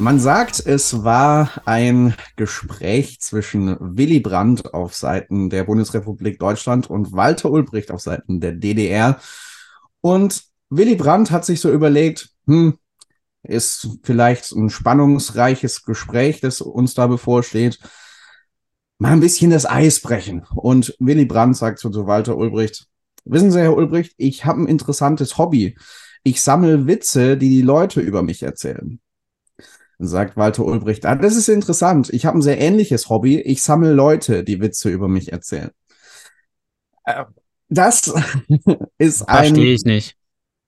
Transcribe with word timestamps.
Man 0.00 0.18
sagt, 0.18 0.64
es 0.64 1.04
war 1.04 1.60
ein 1.66 2.14
Gespräch 2.36 3.20
zwischen 3.20 3.76
Willy 3.78 4.20
Brandt 4.20 4.72
auf 4.72 4.94
Seiten 4.94 5.50
der 5.50 5.64
Bundesrepublik 5.64 6.38
Deutschland 6.38 6.88
und 6.88 7.12
Walter 7.12 7.50
Ulbricht 7.50 7.90
auf 7.90 8.00
Seiten 8.00 8.40
der 8.40 8.52
DDR. 8.52 9.20
Und 10.00 10.44
Willy 10.70 10.94
Brandt 10.94 11.30
hat 11.30 11.44
sich 11.44 11.60
so 11.60 11.70
überlegt, 11.70 12.30
hm, 12.46 12.78
ist 13.42 13.98
vielleicht 14.02 14.50
ein 14.52 14.70
spannungsreiches 14.70 15.84
Gespräch, 15.84 16.40
das 16.40 16.62
uns 16.62 16.94
da 16.94 17.06
bevorsteht. 17.06 17.78
Mal 18.96 19.12
ein 19.12 19.20
bisschen 19.20 19.50
das 19.50 19.66
Eis 19.66 20.00
brechen. 20.00 20.46
Und 20.54 20.96
Willy 20.98 21.26
Brandt 21.26 21.58
sagt 21.58 21.78
so 21.78 21.90
zu 21.90 22.06
Walter 22.06 22.38
Ulbricht, 22.38 22.86
wissen 23.26 23.50
Sie, 23.50 23.60
Herr 23.60 23.76
Ulbricht, 23.76 24.14
ich 24.16 24.46
habe 24.46 24.62
ein 24.62 24.66
interessantes 24.66 25.36
Hobby. 25.36 25.76
Ich 26.22 26.40
sammle 26.40 26.86
Witze, 26.86 27.36
die 27.36 27.50
die 27.50 27.62
Leute 27.62 28.00
über 28.00 28.22
mich 28.22 28.42
erzählen 28.42 28.98
sagt 30.06 30.36
Walter 30.36 30.64
Ulbricht. 30.64 31.04
Ah, 31.06 31.14
das 31.14 31.36
ist 31.36 31.48
interessant. 31.48 32.10
Ich 32.10 32.26
habe 32.26 32.38
ein 32.38 32.42
sehr 32.42 32.60
ähnliches 32.60 33.08
Hobby. 33.08 33.40
Ich 33.40 33.62
sammle 33.62 33.92
Leute, 33.92 34.44
die 34.44 34.60
Witze 34.60 34.88
über 34.88 35.08
mich 35.08 35.32
erzählen. 35.32 35.70
Äh, 37.04 37.24
das 37.68 38.12
ist 38.98 39.22
ein. 39.28 39.54
Verstehe 39.54 39.74
ich 39.74 39.84
nicht. 39.84 40.16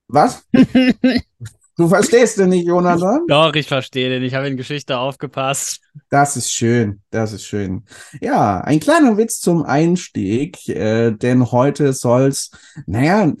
Was? 0.07 0.43
du 1.77 1.87
verstehst 1.87 2.37
den 2.37 2.49
nicht, 2.49 2.67
Jonathan? 2.67 3.25
Doch, 3.27 3.53
ich 3.55 3.67
verstehe 3.67 4.09
den. 4.09 4.23
Ich 4.23 4.35
habe 4.35 4.47
in 4.47 4.57
Geschichte 4.57 4.97
aufgepasst. 4.97 5.81
Das 6.09 6.37
ist 6.37 6.51
schön. 6.51 7.01
Das 7.09 7.33
ist 7.33 7.45
schön. 7.45 7.83
Ja, 8.21 8.61
ein 8.61 8.79
kleiner 8.79 9.17
Witz 9.17 9.39
zum 9.39 9.63
Einstieg, 9.63 10.69
äh, 10.69 11.11
denn 11.11 11.51
heute 11.51 11.93
soll's, 11.93 12.51
naja, 12.85 13.33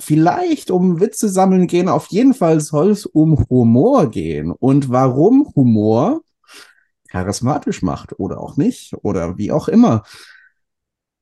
vielleicht 0.00 0.70
um 0.70 1.00
Witze 1.00 1.28
sammeln 1.28 1.66
gehen, 1.66 1.88
auf 1.88 2.08
jeden 2.08 2.34
Fall 2.34 2.60
soll 2.60 2.90
es 2.90 3.06
um 3.06 3.46
Humor 3.48 4.10
gehen. 4.10 4.50
Und 4.52 4.90
warum 4.90 5.52
Humor 5.54 6.22
charismatisch 7.10 7.82
macht 7.82 8.18
oder 8.18 8.40
auch 8.40 8.56
nicht 8.56 8.94
oder 9.02 9.36
wie 9.36 9.52
auch 9.52 9.68
immer. 9.68 10.04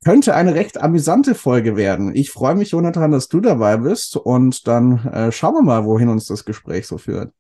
Könnte 0.04 0.34
eine 0.34 0.54
recht 0.54 0.80
amüsante 0.80 1.34
Folge 1.34 1.76
werden. 1.76 2.14
Ich 2.14 2.30
freue 2.30 2.54
mich, 2.54 2.70
Jonathan, 2.70 3.10
dass 3.10 3.28
du 3.28 3.40
dabei 3.40 3.78
bist 3.78 4.16
und 4.16 4.68
dann 4.68 5.04
äh, 5.08 5.32
schauen 5.32 5.54
wir 5.54 5.62
mal, 5.62 5.84
wohin 5.84 6.08
uns 6.08 6.26
das 6.26 6.44
Gespräch 6.44 6.86
so 6.86 6.98
führt. 6.98 7.32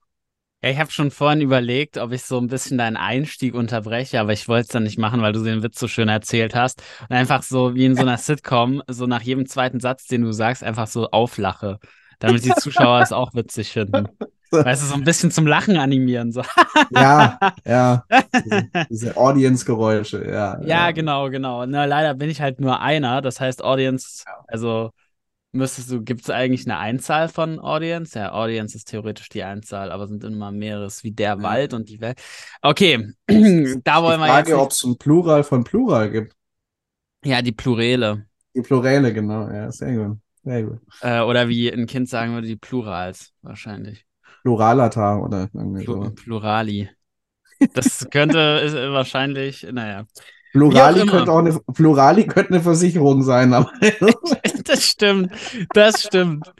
Ja, 0.62 0.70
ich 0.70 0.78
habe 0.78 0.90
schon 0.90 1.12
vorhin 1.12 1.40
überlegt, 1.40 1.98
ob 1.98 2.10
ich 2.10 2.24
so 2.24 2.36
ein 2.38 2.48
bisschen 2.48 2.78
deinen 2.78 2.96
Einstieg 2.96 3.54
unterbreche, 3.54 4.18
aber 4.18 4.32
ich 4.32 4.48
wollte 4.48 4.62
es 4.62 4.68
dann 4.68 4.82
nicht 4.82 4.98
machen, 4.98 5.22
weil 5.22 5.32
du 5.32 5.44
den 5.44 5.62
Witz 5.62 5.78
so 5.78 5.86
schön 5.86 6.08
erzählt 6.08 6.56
hast. 6.56 6.82
Und 7.08 7.14
einfach 7.14 7.44
so 7.44 7.76
wie 7.76 7.84
in 7.84 7.94
so 7.94 8.02
einer 8.02 8.16
Sitcom, 8.18 8.82
so 8.88 9.06
nach 9.06 9.22
jedem 9.22 9.46
zweiten 9.46 9.78
Satz, 9.78 10.06
den 10.06 10.22
du 10.22 10.32
sagst, 10.32 10.64
einfach 10.64 10.88
so 10.88 11.10
auflache, 11.10 11.78
damit 12.18 12.44
die 12.44 12.54
Zuschauer 12.54 13.00
es 13.02 13.12
auch 13.12 13.34
witzig 13.34 13.70
finden. 13.70 14.08
Weißt 14.50 14.82
du, 14.82 14.86
so 14.86 14.94
ein 14.94 15.04
bisschen 15.04 15.30
zum 15.30 15.46
Lachen 15.46 15.76
animieren. 15.76 16.32
So. 16.32 16.42
ja, 16.90 17.38
ja. 17.64 18.04
Diese, 18.44 18.70
diese 18.90 19.16
Audience-Geräusche, 19.16 20.24
ja, 20.26 20.60
ja. 20.60 20.66
Ja, 20.66 20.90
genau, 20.90 21.30
genau. 21.30 21.66
Na, 21.66 21.84
leider 21.84 22.14
bin 22.14 22.30
ich 22.30 22.40
halt 22.40 22.58
nur 22.58 22.80
einer. 22.80 23.20
Das 23.20 23.40
heißt, 23.40 23.62
Audience, 23.62 24.24
also 24.48 24.90
müsstest 25.52 25.90
du, 25.90 26.02
gibt 26.02 26.22
es 26.22 26.30
eigentlich 26.30 26.66
eine 26.66 26.78
Einzahl 26.78 27.28
von 27.28 27.58
Audience? 27.58 28.18
Ja, 28.18 28.32
Audience 28.32 28.76
ist 28.76 28.88
theoretisch 28.88 29.28
die 29.28 29.42
Einzahl, 29.42 29.90
aber 29.90 30.06
sind 30.06 30.24
immer 30.24 30.52
mehreres 30.52 31.04
wie 31.04 31.12
der 31.12 31.42
Wald 31.42 31.74
und 31.74 31.88
die 31.88 32.00
Welt. 32.00 32.20
Okay, 32.62 33.12
da 33.28 34.02
wollen 34.02 34.20
wir 34.20 34.26
jetzt. 34.26 34.48
Ich 34.48 34.54
frage, 34.54 34.60
ob 34.60 34.70
es 34.70 34.84
ein 34.84 34.96
Plural 34.98 35.44
von 35.44 35.64
Plural 35.64 36.10
gibt. 36.10 36.34
Ja, 37.24 37.42
die 37.42 37.52
Plurale. 37.52 38.26
Die 38.54 38.62
Plurale, 38.62 39.12
genau, 39.12 39.48
ja, 39.50 39.70
sehr 39.72 39.94
gut. 39.94 40.18
Sehr 40.44 40.62
gut. 40.62 40.78
Äh, 41.00 41.20
oder 41.20 41.48
wie 41.48 41.70
ein 41.70 41.86
Kind 41.86 42.08
sagen 42.08 42.32
würde, 42.32 42.46
die 42.46 42.56
Plurals, 42.56 43.32
wahrscheinlich. 43.42 44.06
Pluralata 44.42 45.18
oder 45.18 45.48
irgendwie 45.52 45.84
Plu 45.84 46.04
so. 46.04 46.10
Plurali. 46.10 46.88
Das 47.74 48.08
könnte 48.10 48.38
ist, 48.64 48.74
wahrscheinlich, 48.74 49.66
naja. 49.70 50.06
Plurali 50.52 51.06
könnte 51.06 51.30
auch 51.30 51.38
eine, 51.38 51.58
Plurali 51.74 52.26
könnte 52.26 52.54
eine 52.54 52.62
Versicherung 52.62 53.22
sein, 53.22 53.52
aber. 53.52 53.70
das 54.68 54.84
stimmt. 54.84 55.32
Das 55.74 56.02
stimmt. 56.02 56.52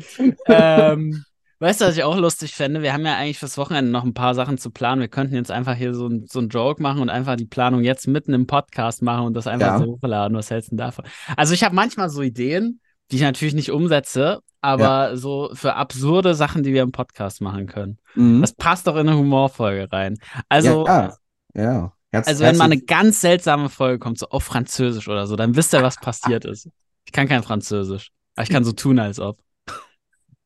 ähm, 0.47 1.25
weißt 1.59 1.81
du, 1.81 1.85
was 1.87 1.97
ich 1.97 2.03
auch 2.03 2.17
lustig 2.17 2.55
fände? 2.55 2.83
Wir 2.83 2.93
haben 2.93 3.05
ja 3.05 3.17
eigentlich 3.17 3.39
fürs 3.39 3.59
Wochenende 3.59 3.91
noch 3.91 4.05
ein 4.05 4.15
paar 4.15 4.35
Sachen 4.35 4.59
zu 4.59 4.71
planen. 4.71 5.01
Wir 5.01 5.09
könnten 5.09 5.35
jetzt 5.35 5.51
einfach 5.51 5.75
hier 5.75 5.95
so, 5.95 6.09
ein, 6.09 6.27
so 6.27 6.39
einen 6.39 6.49
Joke 6.49 6.83
machen 6.83 7.01
und 7.01 7.11
einfach 7.11 7.37
die 7.37 7.47
Planung 7.47 7.83
jetzt 7.83 8.07
mitten 8.07 8.33
im 8.33 8.47
Podcast 8.47 9.03
machen 9.03 9.27
und 9.27 9.35
das 9.35 9.47
einfach 9.47 9.67
ja. 9.67 9.79
so 9.79 9.85
hochladen. 9.93 10.37
Was 10.37 10.51
hältst 10.51 10.69
du 10.69 10.77
denn 10.77 10.79
davon? 10.79 11.05
Also, 11.37 11.55
ich 11.55 11.65
habe 11.65 11.75
manchmal 11.75 12.11
so 12.11 12.23
Ideen, 12.23 12.81
die 13.11 13.17
ich 13.17 13.23
natürlich 13.23 13.55
nicht 13.55 13.71
umsetze, 13.71 14.41
aber 14.61 15.11
ja. 15.11 15.17
so 15.17 15.51
für 15.53 15.75
absurde 15.75 16.35
Sachen, 16.35 16.63
die 16.63 16.73
wir 16.73 16.83
im 16.83 16.93
Podcast 16.93 17.41
machen 17.41 17.67
können. 17.67 17.99
Mhm. 18.15 18.41
Das 18.41 18.53
passt 18.53 18.87
doch 18.87 18.97
in 18.97 19.09
eine 19.09 19.17
Humorfolge 19.17 19.89
rein. 19.93 20.19
Also. 20.49 20.87
ja. 20.87 21.15
ja. 21.55 21.93
Herz, 22.11 22.27
also 22.27 22.43
wenn 22.45 22.57
mal 22.57 22.65
eine 22.65 22.81
ganz 22.81 23.21
seltsame 23.21 23.69
Folge 23.69 23.99
kommt, 23.99 24.19
so 24.19 24.29
auf 24.29 24.43
Französisch 24.43 25.09
oder 25.09 25.27
so, 25.27 25.37
dann 25.37 25.57
wisst 25.57 25.75
ihr, 25.75 25.83
was 25.83 25.97
passiert 25.97 26.45
ist. 26.47 26.71
Ich 27.09 27.13
kann 27.13 27.27
kein 27.27 27.43
Französisch, 27.43 28.13
aber 28.37 28.43
ich 28.43 28.51
kann 28.51 28.65
so 28.65 28.73
tun, 28.73 28.99
als 28.99 29.19
ob. 29.19 29.39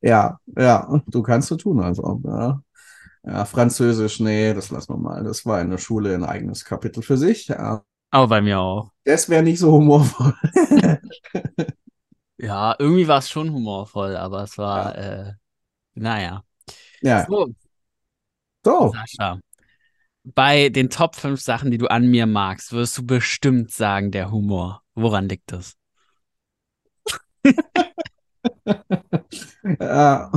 Ja, 0.01 0.39
ja, 0.57 1.01
du 1.09 1.21
kannst 1.21 1.49
so 1.49 1.57
tun, 1.57 1.81
als 1.81 1.99
ob, 1.99 2.25
ja. 2.25 2.63
Ja, 3.25 3.45
Französisch, 3.45 4.21
nee, 4.21 4.55
das 4.55 4.71
lassen 4.71 4.95
wir 4.95 4.97
mal. 4.97 5.25
Das 5.25 5.45
war 5.45 5.61
in 5.61 5.71
der 5.71 5.79
Schule 5.79 6.15
ein 6.15 6.23
eigenes 6.23 6.65
Kapitel 6.65 7.03
für 7.03 7.17
sich. 7.17 7.49
Ja. 7.49 7.83
Aber 8.13 8.29
bei 8.29 8.41
mir 8.41 8.61
auch. 8.61 8.93
Das 9.03 9.29
wäre 9.29 9.43
nicht 9.43 9.59
so 9.59 9.73
humorvoll. 9.73 10.35
ja, 12.39 12.77
irgendwie 12.79 13.09
war 13.09 13.19
es 13.19 13.29
schon 13.29 13.53
humorvoll, 13.53 14.17
aber 14.17 14.45
es 14.45 14.57
war, 14.57 14.97
ja. 14.97 15.31
äh, 15.31 15.33
naja. 15.95 16.45
Ja. 17.01 17.27
So. 17.27 17.49
so. 18.65 18.93
Sascha, 18.93 19.41
bei 20.23 20.69
den 20.69 20.91
Top 20.91 21.17
5 21.17 21.41
Sachen, 21.41 21.73
die 21.73 21.79
du 21.79 21.89
an 21.89 22.07
mir 22.07 22.27
magst, 22.27 22.71
wirst 22.71 22.99
du 22.99 23.05
bestimmt 23.05 23.73
sagen, 23.73 24.13
der 24.13 24.31
Humor. 24.31 24.85
Woran 24.95 25.29
liegt 25.29 25.51
das? 25.51 25.77
Ja, 29.81 30.31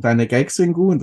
deine 0.00 0.26
Gags 0.26 0.56
sind 0.56 0.72
gut. 0.72 1.02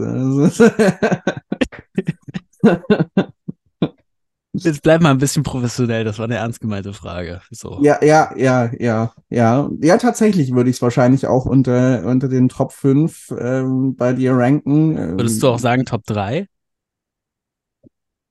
Jetzt 4.54 4.82
bleib 4.82 5.02
mal 5.02 5.12
ein 5.12 5.20
bisschen 5.20 5.44
professionell, 5.44 6.04
das 6.04 6.18
war 6.18 6.26
eine 6.26 6.36
ernst 6.36 6.60
gemeinte 6.60 6.94
Frage. 6.94 7.42
So. 7.52 7.80
Ja, 7.82 8.04
ja, 8.04 8.34
ja, 8.36 8.72
ja, 8.78 9.14
ja. 9.30 9.70
Ja, 9.80 9.98
tatsächlich 9.98 10.54
würde 10.54 10.70
ich 10.70 10.78
es 10.78 10.82
wahrscheinlich 10.82 11.28
auch 11.28 11.46
unter, 11.46 12.04
unter 12.06 12.28
den 12.28 12.50
Top 12.50 12.72
5 12.74 13.34
ähm, 13.40 13.96
bei 13.96 14.14
dir 14.14 14.34
ranken. 14.34 14.98
Würdest 15.18 15.42
du 15.44 15.50
auch 15.50 15.60
sagen 15.60 15.86
Top 15.86 16.04
3? 16.06 16.48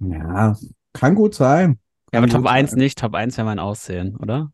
Ja, 0.00 0.56
kann 0.92 1.14
gut 1.14 1.34
sein. 1.34 1.78
Ja, 2.12 2.18
aber 2.18 2.28
Top 2.28 2.46
1 2.46 2.70
sein. 2.70 2.78
nicht. 2.78 2.98
Top 2.98 3.14
1 3.14 3.36
wäre 3.36 3.46
mein 3.46 3.58
Aussehen, 3.58 4.16
oder? 4.16 4.50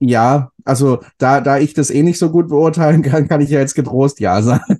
Ja, 0.00 0.50
also 0.64 1.02
da, 1.18 1.40
da 1.40 1.58
ich 1.58 1.72
das 1.74 1.90
eh 1.90 2.02
nicht 2.02 2.18
so 2.18 2.30
gut 2.30 2.48
beurteilen 2.48 3.02
kann, 3.02 3.28
kann 3.28 3.40
ich 3.40 3.50
ja 3.50 3.60
jetzt 3.60 3.74
getrost 3.74 4.20
Ja 4.20 4.42
sagen. 4.42 4.76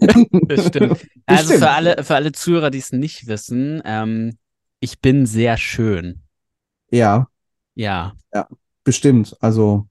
Das 0.49 0.67
stimmt. 0.67 1.07
Also 1.27 1.43
Bestimmt. 1.45 1.61
für 1.61 1.71
alle, 1.71 2.05
für 2.05 2.15
alle 2.15 2.33
Zuhörer, 2.33 2.71
die 2.71 2.79
es 2.79 2.93
nicht 2.93 3.27
wissen, 3.27 3.81
ähm, 3.85 4.37
ich 4.81 5.01
bin 5.01 5.25
sehr 5.25 5.57
schön. 5.57 6.23
Ja. 6.91 7.29
Ja. 7.75 8.13
Ja, 8.35 8.47
bestimmt. 8.85 9.37
Also 9.41 9.87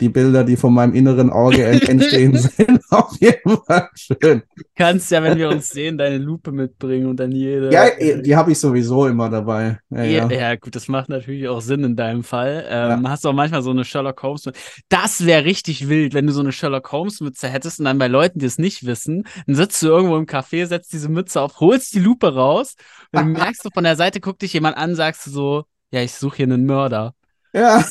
die 0.00 0.08
Bilder, 0.08 0.44
die 0.44 0.56
von 0.56 0.74
meinem 0.74 0.94
inneren 0.94 1.30
Auge 1.30 1.64
entstehen, 1.88 2.36
sind 2.36 2.80
auf 2.90 3.16
jeden 3.20 3.58
Fall 3.64 3.88
schön. 3.94 4.42
Du 4.56 4.62
kannst 4.74 5.10
ja, 5.10 5.22
wenn 5.22 5.38
wir 5.38 5.48
uns 5.48 5.70
sehen, 5.70 5.98
deine 5.98 6.18
Lupe 6.18 6.52
mitbringen 6.52 7.06
und 7.06 7.18
dann 7.18 7.32
jede. 7.32 7.72
Ja, 7.72 7.86
eh, 7.86 8.20
die 8.20 8.34
habe 8.34 8.52
ich 8.52 8.58
sowieso 8.58 9.06
immer 9.06 9.28
dabei. 9.28 9.78
Ja, 9.90 10.02
ja, 10.04 10.30
ja. 10.30 10.56
gut, 10.56 10.74
das 10.74 10.88
macht 10.88 11.08
natürlich 11.08 11.48
auch 11.48 11.60
Sinn 11.60 11.84
in 11.84 11.96
deinem 11.96 12.24
Fall. 12.24 12.64
Ähm, 12.68 13.04
ja. 13.04 13.10
Hast 13.10 13.24
du 13.24 13.28
auch 13.28 13.34
manchmal 13.34 13.62
so 13.62 13.70
eine 13.70 13.84
Sherlock 13.84 14.22
Holmes. 14.22 14.50
Das 14.88 15.24
wäre 15.24 15.44
richtig 15.44 15.88
wild, 15.88 16.14
wenn 16.14 16.26
du 16.26 16.32
so 16.32 16.40
eine 16.40 16.52
Sherlock 16.52 16.90
Holmes 16.92 17.20
Mütze 17.20 17.48
hättest 17.48 17.78
und 17.78 17.84
dann 17.84 17.98
bei 17.98 18.08
Leuten, 18.08 18.38
die 18.38 18.46
es 18.46 18.58
nicht 18.58 18.86
wissen, 18.86 19.24
dann 19.46 19.56
sitzt 19.56 19.82
du 19.82 19.88
irgendwo 19.88 20.16
im 20.16 20.26
Café, 20.26 20.66
setzt 20.66 20.92
diese 20.92 21.08
Mütze 21.08 21.40
auf, 21.40 21.60
holst 21.60 21.94
die 21.94 22.00
Lupe 22.00 22.34
raus 22.34 22.74
und 23.12 23.20
du 23.20 23.26
merkst 23.26 23.64
du 23.64 23.70
von 23.72 23.84
der 23.84 23.96
Seite, 23.96 24.20
guckt 24.20 24.42
dich 24.42 24.52
jemand 24.52 24.76
an, 24.76 24.94
sagst 24.94 25.26
du 25.26 25.30
so, 25.30 25.64
ja, 25.90 26.02
ich 26.02 26.12
suche 26.12 26.38
hier 26.38 26.46
einen 26.46 26.66
Mörder. 26.66 27.14
Ja. 27.52 27.84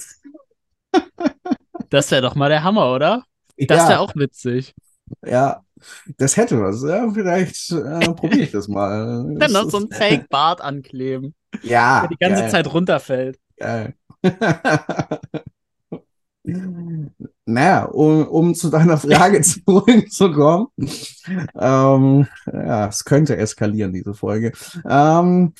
Das 1.94 2.10
wäre 2.10 2.24
doch 2.24 2.34
mal 2.34 2.50
der 2.50 2.64
Hammer, 2.64 2.92
oder? 2.92 3.24
Das 3.56 3.78
ja. 3.78 3.90
wäre 3.90 4.00
auch 4.00 4.16
witzig. 4.16 4.74
Ja, 5.24 5.62
das 6.18 6.36
hätte 6.38 6.60
was. 6.60 6.82
Ja, 6.82 7.08
vielleicht 7.14 7.72
äh, 7.72 8.14
probiere 8.16 8.46
ich 8.46 8.52
das 8.52 8.68
mal. 8.68 9.36
Dann 9.38 9.52
noch 9.52 9.70
so 9.70 9.78
ein 9.78 9.92
Fake-Bart 9.92 10.60
ankleben. 10.60 11.36
Ja. 11.62 12.02
Der 12.02 12.10
die 12.10 12.18
ganze 12.18 12.42
geil. 12.42 12.50
Zeit 12.50 12.74
runterfällt. 12.74 13.38
Geil. 13.58 13.94
naja, 17.46 17.86
um, 17.86 18.28
um 18.28 18.56
zu 18.56 18.72
deiner 18.72 18.98
Frage 18.98 19.42
zurückzukommen. 19.44 20.70
ähm, 21.54 22.28
ja, 22.52 22.88
es 22.88 23.06
könnte 23.06 23.38
eskalieren, 23.38 23.94
diese 23.94 24.16
Folge. 24.16 24.52
Ähm, 24.90 25.54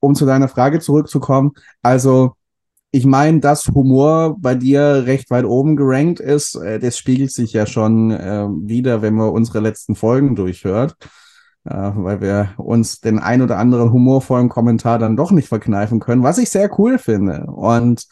um 0.00 0.16
zu 0.16 0.26
deiner 0.26 0.48
Frage 0.48 0.80
zurückzukommen. 0.80 1.52
Also, 1.80 2.35
ich 2.96 3.04
meine, 3.04 3.40
dass 3.40 3.68
Humor 3.68 4.36
bei 4.38 4.54
dir 4.54 5.02
recht 5.06 5.30
weit 5.30 5.44
oben 5.44 5.76
gerankt 5.76 6.18
ist, 6.20 6.54
äh, 6.56 6.78
das 6.78 6.96
spiegelt 6.96 7.30
sich 7.30 7.52
ja 7.52 7.66
schon 7.66 8.10
äh, 8.10 8.46
wieder, 8.48 9.02
wenn 9.02 9.14
man 9.14 9.30
unsere 9.30 9.60
letzten 9.60 9.94
Folgen 9.94 10.34
durchhört. 10.34 10.96
äh, 11.64 11.74
weil 11.74 12.20
wir 12.20 12.54
uns 12.58 13.00
den 13.00 13.18
ein 13.18 13.42
oder 13.42 13.58
anderen 13.58 13.92
humorvollen 13.92 14.48
Kommentar 14.48 14.98
dann 14.98 15.16
doch 15.16 15.32
nicht 15.32 15.48
verkneifen 15.48 16.00
können, 16.00 16.22
was 16.22 16.38
ich 16.38 16.50
sehr 16.50 16.70
cool 16.78 16.98
finde. 16.98 17.46
Und 17.46 18.06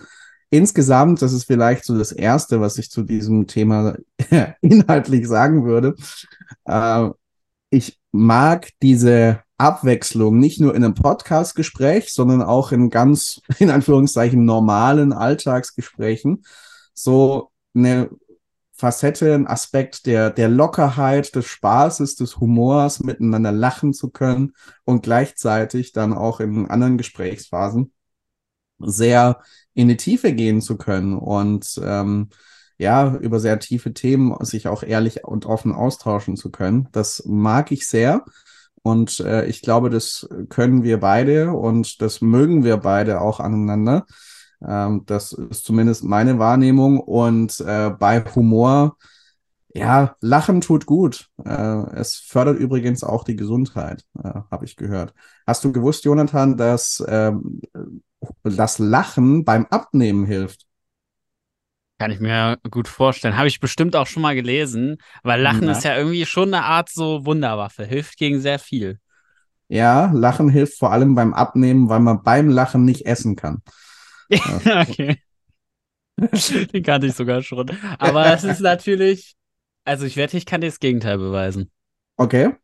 insgesamt, 0.51 1.23
das 1.23 1.33
ist 1.33 1.45
vielleicht 1.47 1.85
so 1.85 1.97
das 1.99 2.13
Erste, 2.13 2.61
was 2.61 2.79
ich 2.79 2.91
zu 2.91 3.03
diesem 3.05 3.47
Thema 3.47 3.97
inhaltlich 4.61 5.27
sagen 5.29 5.65
würde. 5.65 5.95
Äh, 6.67 7.11
ich 7.71 7.99
mag 8.13 8.69
diese 8.83 9.41
Abwechslung 9.59 10.39
nicht 10.39 10.61
nur 10.61 10.75
in 10.75 10.85
einem 10.85 10.95
Podcast-Gespräch, 10.95 12.13
sondern 12.13 12.43
auch 12.43 12.73
in 12.73 12.91
ganz, 12.91 13.41
in 13.59 13.71
Anführungszeichen, 13.71 14.45
normalen 14.45 15.13
Alltagsgesprächen. 15.13 16.45
So 16.93 17.51
eine 17.75 18.11
Facette, 18.77 19.35
ein 19.35 19.47
Aspekt 19.47 20.07
der, 20.07 20.31
der 20.31 20.49
Lockerheit, 20.49 21.35
des 21.37 21.47
Spaßes, 21.47 22.17
des 22.17 22.39
Humors, 22.39 23.01
miteinander 23.01 23.53
lachen 23.53 23.93
zu 23.93 24.11
können 24.11 24.53
und 24.85 25.03
gleichzeitig 25.05 25.93
dann 25.93 26.13
auch 26.13 26.41
in 26.41 26.69
anderen 26.69 26.99
Gesprächsphasen 26.99 27.93
sehr 28.79 29.41
in 29.75 29.89
die 29.89 29.97
Tiefe 29.97 30.33
gehen 30.33 30.61
zu 30.61 30.77
können 30.77 31.17
und 31.17 31.81
ähm, 31.85 32.31
ja, 32.77 33.15
über 33.17 33.39
sehr 33.39 33.61
tiefe 33.61 33.93
Themen 33.95 34.37
sich 34.45 34.67
auch 34.67 34.83
ehrlich 34.83 35.25
und 35.25 35.47
offen 35.47 35.73
austauschen 35.73 36.37
zu 36.37 36.51
können. 36.51 36.89
Das 36.93 37.23
mag 37.27 37.71
ich 37.71 37.87
sehr. 37.87 38.25
Und 38.85 39.21
äh, 39.21 39.47
ich 39.47 39.63
glaube, 39.63 39.89
das 39.89 40.29
können 40.51 40.83
wir 40.83 41.01
beide 41.01 41.55
und 41.55 42.03
das 42.03 42.21
mögen 42.21 42.65
wir 42.65 42.77
beide 42.77 43.23
auch 43.23 43.41
aneinander. 43.41 44.05
Ähm, 44.63 45.05
das 45.07 45.33
ist 45.33 45.65
zumindest 45.65 46.05
meine 46.05 46.39
Wahrnehmung. 46.39 47.01
Und 47.01 47.61
äh, 47.61 47.89
bei 47.99 48.23
Humor, 48.35 48.99
ja, 49.73 50.17
Lachen 50.21 50.61
tut 50.61 50.85
gut. 50.85 51.31
Äh, 51.43 51.97
es 51.97 52.17
fördert 52.17 52.59
übrigens 52.59 53.03
auch 53.03 53.25
die 53.25 53.37
Gesundheit, 53.37 54.05
äh, 54.23 54.41
habe 54.51 54.67
ich 54.67 54.77
gehört. 54.77 55.15
Hast 55.47 55.65
du 55.65 55.73
gewusst, 55.73 56.05
Jonathan, 56.05 56.59
dass 56.59 57.03
ähm, 57.09 57.63
das 58.43 58.79
Lachen 58.79 59.47
beim 59.47 59.65
Abnehmen 59.71 60.27
hilft? 60.27 60.67
Kann 61.99 62.11
ich 62.11 62.21
mir 62.21 62.59
gut 62.71 62.89
vorstellen. 62.89 63.37
Habe 63.37 63.49
ich 63.49 63.61
bestimmt 63.61 63.95
auch 63.95 64.07
schon 64.07 64.23
mal 64.23 64.35
gelesen, 64.35 64.97
weil 65.23 65.41
Lachen 65.41 65.65
ja. 65.65 65.73
ist 65.73 65.85
ja 65.85 65.97
irgendwie 65.97 66.27
schon 66.27 66.53
eine 66.53 66.65
Art 66.65 66.89
so 66.91 67.25
Wunderwaffe, 67.25 67.85
hilft 67.85 68.19
gegen 68.19 68.41
sehr 68.41 68.59
viel. 68.59 68.99
Ja, 69.69 70.11
Lachen 70.13 70.49
hilft 70.49 70.79
vor 70.79 70.93
allem 70.93 71.15
beim 71.15 71.33
Abnehmen, 71.33 71.89
weil 71.89 72.01
man 72.01 72.23
beim 72.23 72.49
Lachen 72.49 72.85
nicht 72.85 73.07
essen 73.07 73.37
kann. 73.37 73.63
okay. 74.31 75.19
Den 76.17 76.83
kannte 76.83 77.07
ich 77.07 77.15
sogar 77.15 77.43
schon. 77.43 77.71
Aber 77.99 78.27
es 78.33 78.45
ist 78.45 78.61
natürlich, 78.61 79.35
also 79.85 80.05
ich 80.05 80.17
wette, 80.17 80.37
ich 80.37 80.47
kann 80.47 80.61
dir 80.61 80.69
das 80.69 80.81
Gegenteil 80.81 81.19
beweisen. 81.19 81.71
Okay. 82.17 82.55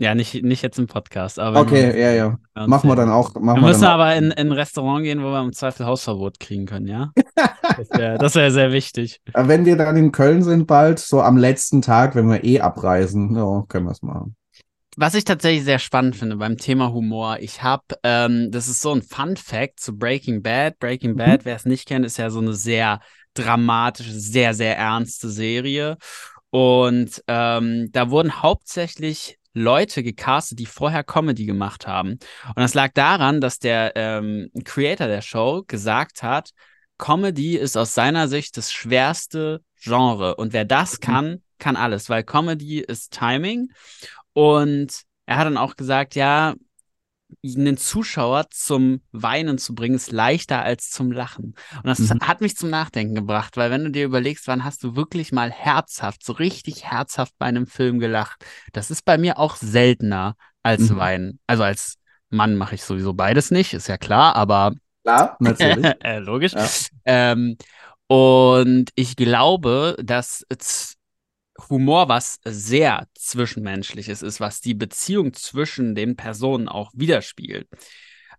Ja, 0.00 0.14
nicht, 0.14 0.44
nicht 0.44 0.62
jetzt 0.62 0.78
im 0.78 0.86
Podcast, 0.86 1.40
aber. 1.40 1.60
Okay, 1.60 1.92
wir, 1.92 1.98
ja, 1.98 2.12
ja. 2.12 2.38
Machen 2.66 2.88
wir 2.88 2.94
dann 2.94 3.10
auch. 3.10 3.34
Machen 3.34 3.60
wir 3.60 3.68
müssen 3.68 3.80
wir 3.82 3.90
aber 3.90 4.14
in, 4.14 4.30
in 4.30 4.48
ein 4.48 4.52
Restaurant 4.52 5.02
gehen, 5.02 5.20
wo 5.20 5.26
wir 5.26 5.40
im 5.40 5.52
Zweifel 5.52 5.86
Hausverbot 5.86 6.38
kriegen 6.38 6.66
können, 6.66 6.86
ja? 6.86 7.10
das 7.76 7.90
wäre 7.90 8.20
wär 8.20 8.50
sehr 8.52 8.70
wichtig. 8.70 9.20
Wenn 9.34 9.64
wir 9.64 9.76
dann 9.76 9.96
in 9.96 10.12
Köln 10.12 10.44
sind, 10.44 10.68
bald, 10.68 11.00
so 11.00 11.20
am 11.20 11.36
letzten 11.36 11.82
Tag, 11.82 12.14
wenn 12.14 12.28
wir 12.28 12.44
eh 12.44 12.60
abreisen, 12.60 13.34
ja, 13.34 13.64
können 13.66 13.86
wir 13.86 13.92
es 13.92 14.02
machen. 14.02 14.36
Was 14.96 15.14
ich 15.14 15.24
tatsächlich 15.24 15.64
sehr 15.64 15.80
spannend 15.80 16.14
finde 16.14 16.36
beim 16.36 16.56
Thema 16.58 16.92
Humor, 16.92 17.38
ich 17.40 17.64
habe, 17.64 17.84
ähm, 18.04 18.50
das 18.52 18.68
ist 18.68 18.80
so 18.80 18.92
ein 18.92 19.02
Fun 19.02 19.36
Fact 19.36 19.80
zu 19.80 19.96
Breaking 19.96 20.42
Bad. 20.42 20.78
Breaking 20.78 21.12
mhm. 21.12 21.16
Bad, 21.16 21.44
wer 21.44 21.56
es 21.56 21.64
nicht 21.64 21.88
kennt, 21.88 22.06
ist 22.06 22.18
ja 22.18 22.30
so 22.30 22.38
eine 22.38 22.52
sehr 22.52 23.00
dramatische, 23.34 24.12
sehr, 24.12 24.54
sehr 24.54 24.76
ernste 24.76 25.28
Serie. 25.28 25.96
Und 26.50 27.22
ähm, 27.26 27.90
da 27.92 28.10
wurden 28.10 28.42
hauptsächlich 28.42 29.38
Leute 29.58 30.02
gecastet, 30.02 30.58
die 30.58 30.66
vorher 30.66 31.04
Comedy 31.04 31.46
gemacht 31.46 31.86
haben. 31.86 32.12
Und 32.12 32.56
das 32.56 32.74
lag 32.74 32.92
daran, 32.94 33.40
dass 33.40 33.58
der 33.58 33.92
ähm, 33.96 34.50
Creator 34.64 35.06
der 35.06 35.22
Show 35.22 35.64
gesagt 35.66 36.22
hat, 36.22 36.50
Comedy 36.98 37.56
ist 37.56 37.76
aus 37.76 37.94
seiner 37.94 38.28
Sicht 38.28 38.56
das 38.56 38.72
schwerste 38.72 39.62
Genre. 39.80 40.34
Und 40.36 40.52
wer 40.52 40.64
das 40.64 40.94
mhm. 40.94 41.00
kann, 41.00 41.42
kann 41.58 41.76
alles, 41.76 42.10
weil 42.10 42.24
Comedy 42.24 42.80
ist 42.80 43.12
Timing. 43.12 43.70
Und 44.32 45.02
er 45.26 45.38
hat 45.38 45.46
dann 45.46 45.56
auch 45.56 45.76
gesagt, 45.76 46.14
ja, 46.14 46.54
einen 47.44 47.76
Zuschauer 47.76 48.46
zum 48.50 49.00
Weinen 49.12 49.58
zu 49.58 49.74
bringen, 49.74 49.96
ist 49.96 50.12
leichter 50.12 50.62
als 50.62 50.90
zum 50.90 51.12
Lachen. 51.12 51.54
Und 51.76 51.86
das 51.86 51.98
mhm. 51.98 52.20
hat 52.20 52.40
mich 52.40 52.56
zum 52.56 52.70
Nachdenken 52.70 53.14
gebracht, 53.14 53.56
weil 53.56 53.70
wenn 53.70 53.84
du 53.84 53.90
dir 53.90 54.04
überlegst, 54.04 54.48
wann 54.48 54.64
hast 54.64 54.82
du 54.82 54.96
wirklich 54.96 55.32
mal 55.32 55.50
herzhaft, 55.50 56.24
so 56.24 56.32
richtig 56.32 56.84
herzhaft 56.84 57.34
bei 57.38 57.46
einem 57.46 57.66
Film 57.66 57.98
gelacht, 57.98 58.44
das 58.72 58.90
ist 58.90 59.04
bei 59.04 59.18
mir 59.18 59.38
auch 59.38 59.56
seltener 59.56 60.36
als 60.62 60.90
mhm. 60.90 60.96
Weinen. 60.96 61.40
Also 61.46 61.62
als 61.62 61.96
Mann 62.30 62.56
mache 62.56 62.74
ich 62.74 62.82
sowieso 62.82 63.14
beides 63.14 63.50
nicht, 63.50 63.74
ist 63.74 63.88
ja 63.88 63.98
klar, 63.98 64.34
aber. 64.36 64.72
Klar, 65.04 65.36
natürlich. 65.40 65.86
äh, 66.00 66.18
logisch. 66.18 66.52
Ja. 66.52 66.68
Ähm, 67.04 67.56
und 68.06 68.90
ich 68.94 69.16
glaube, 69.16 69.96
dass 70.02 70.44
Humor 71.68 72.08
was 72.08 72.38
sehr 72.44 73.08
Zwischenmenschliches 73.14 74.22
ist, 74.22 74.40
was 74.40 74.60
die 74.60 74.74
Beziehung 74.74 75.32
zwischen 75.32 75.94
den 75.94 76.16
Personen 76.16 76.68
auch 76.68 76.90
widerspiegelt. 76.94 77.68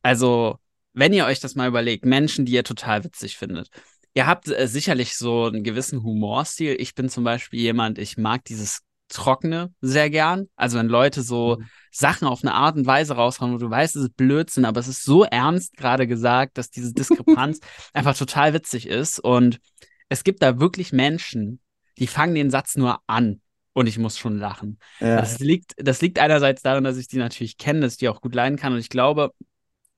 Also, 0.01 0.57
wenn 0.93 1.13
ihr 1.13 1.25
euch 1.25 1.39
das 1.39 1.55
mal 1.55 1.67
überlegt, 1.67 2.05
Menschen, 2.05 2.45
die 2.45 2.53
ihr 2.53 2.63
total 2.63 3.03
witzig 3.03 3.37
findet. 3.37 3.69
Ihr 4.13 4.25
habt 4.25 4.47
äh, 4.47 4.67
sicherlich 4.67 5.15
so 5.15 5.45
einen 5.45 5.63
gewissen 5.63 6.03
Humorstil. 6.03 6.75
Ich 6.79 6.95
bin 6.95 7.09
zum 7.09 7.23
Beispiel 7.23 7.59
jemand, 7.59 7.99
ich 7.99 8.17
mag 8.17 8.43
dieses 8.45 8.81
Trockene 9.09 9.73
sehr 9.81 10.09
gern. 10.09 10.47
Also 10.55 10.77
wenn 10.77 10.87
Leute 10.87 11.21
so 11.21 11.57
mhm. 11.59 11.65
Sachen 11.91 12.27
auf 12.27 12.43
eine 12.43 12.53
Art 12.53 12.77
und 12.77 12.85
Weise 12.85 13.15
raushauen, 13.15 13.53
wo 13.53 13.57
du 13.57 13.69
weißt, 13.69 13.95
es 13.95 14.03
ist 14.03 14.15
Blödsinn, 14.15 14.65
aber 14.65 14.79
es 14.79 14.87
ist 14.87 15.03
so 15.03 15.23
ernst 15.23 15.75
gerade 15.77 16.07
gesagt, 16.07 16.57
dass 16.57 16.69
diese 16.69 16.93
Diskrepanz 16.93 17.59
einfach 17.93 18.17
total 18.17 18.53
witzig 18.53 18.87
ist. 18.87 19.19
Und 19.19 19.59
es 20.07 20.23
gibt 20.23 20.41
da 20.41 20.59
wirklich 20.59 20.93
Menschen, 20.93 21.59
die 21.99 22.07
fangen 22.07 22.35
den 22.35 22.49
Satz 22.49 22.75
nur 22.75 23.01
an 23.07 23.41
und 23.73 23.87
ich 23.87 23.97
muss 23.97 24.17
schon 24.17 24.37
lachen. 24.37 24.79
Ja. 24.99 25.17
Das, 25.17 25.39
liegt, 25.39 25.73
das 25.77 26.01
liegt 26.01 26.19
einerseits 26.19 26.61
daran, 26.61 26.83
dass 26.83 26.97
ich 26.97 27.07
die 27.07 27.17
natürlich 27.17 27.57
kenne, 27.57 27.81
dass 27.81 27.93
ich 27.93 27.99
die 27.99 28.09
auch 28.09 28.21
gut 28.21 28.35
leiden 28.35 28.57
kann 28.57 28.73
und 28.73 28.79
ich 28.79 28.89
glaube, 28.89 29.31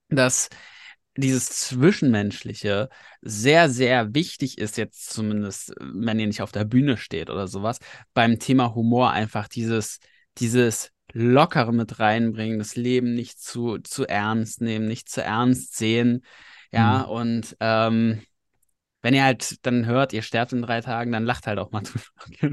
dass 0.10 0.50
dieses 1.18 1.48
Zwischenmenschliche 1.48 2.90
sehr, 3.22 3.70
sehr 3.70 4.14
wichtig 4.14 4.58
ist, 4.58 4.78
jetzt 4.78 5.10
zumindest, 5.12 5.74
wenn 5.80 6.20
ihr 6.20 6.28
nicht 6.28 6.42
auf 6.42 6.52
der 6.52 6.66
Bühne 6.66 6.98
steht 6.98 7.30
oder 7.30 7.48
sowas, 7.48 7.80
beim 8.14 8.40
Thema 8.40 8.76
Humor 8.76 9.12
einfach 9.12 9.48
dieses, 9.48 10.00
dieses 10.38 10.92
Lockere 11.14 11.74
mit 11.74 12.00
reinbringen, 12.00 12.60
das 12.60 12.76
Leben 12.76 13.14
nicht 13.14 13.42
zu, 13.42 13.80
zu 13.80 14.08
ernst 14.08 14.62
nehmen, 14.62 14.88
nicht 14.88 15.10
zu 15.10 15.22
ernst 15.22 15.76
sehen. 15.76 16.24
Ja, 16.72 17.00
mhm. 17.00 17.12
und 17.12 17.58
ähm, 17.60 18.22
wenn 19.02 19.14
ihr 19.14 19.24
halt 19.24 19.66
dann 19.66 19.86
hört, 19.86 20.14
ihr 20.14 20.22
sterbt 20.22 20.54
in 20.54 20.62
drei 20.62 20.82
Tagen, 20.82 21.12
dann 21.12 21.26
lacht 21.26 21.48
halt 21.48 21.60
auch 21.60 21.72
mal. 21.72 21.82
ja, 22.42 22.50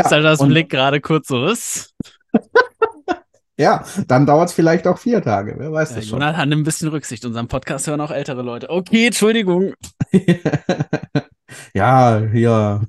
ist 0.00 0.10
halt 0.10 0.24
das 0.24 0.40
Blick 0.40 0.70
gerade 0.70 1.00
kurz 1.00 1.28
so 1.28 1.46
ist. 1.46 1.94
ja, 3.56 3.84
dann 4.08 4.26
dauert 4.26 4.48
es 4.48 4.54
vielleicht 4.54 4.86
auch 4.86 4.98
vier 4.98 5.22
Tage, 5.22 5.54
wer 5.56 5.72
weiß 5.72 5.90
ja, 5.90 5.96
das 5.96 6.08
schon. 6.08 6.20
Jonathan, 6.20 6.48
nimm 6.48 6.60
ein 6.60 6.64
bisschen 6.64 6.88
Rücksicht. 6.88 7.24
Unseren 7.24 7.48
Podcast 7.48 7.86
hören 7.86 8.00
auch 8.00 8.10
ältere 8.10 8.42
Leute. 8.42 8.70
Okay, 8.70 9.06
Entschuldigung. 9.06 9.74
ja, 11.74 12.18
ja. 12.32 12.82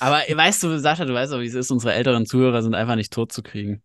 Aber 0.00 0.16
weißt 0.34 0.62
du, 0.64 0.78
Sascha, 0.78 1.04
du 1.04 1.14
weißt 1.14 1.32
auch, 1.32 1.40
wie 1.40 1.46
es 1.46 1.54
ist, 1.54 1.70
unsere 1.70 1.94
älteren 1.94 2.26
Zuhörer 2.26 2.62
sind 2.62 2.74
einfach 2.74 2.96
nicht 2.96 3.12
tot 3.12 3.32
zu 3.32 3.42
kriegen. 3.42 3.82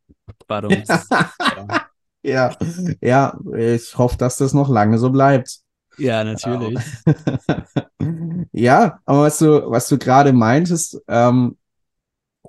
ja. 0.50 1.86
ja, 2.24 2.56
ja, 3.02 3.38
ich 3.56 3.98
hoffe, 3.98 4.18
dass 4.18 4.38
das 4.38 4.54
noch 4.54 4.70
lange 4.70 4.98
so 4.98 5.12
bleibt. 5.12 5.67
Ja, 5.98 6.24
natürlich. 6.24 6.80
ja, 8.52 9.00
aber 9.06 9.22
was 9.24 9.40
du, 9.40 9.70
was 9.70 9.88
du 9.88 9.98
gerade 9.98 10.34
meintest, 10.34 11.02
ähm, 11.08 11.58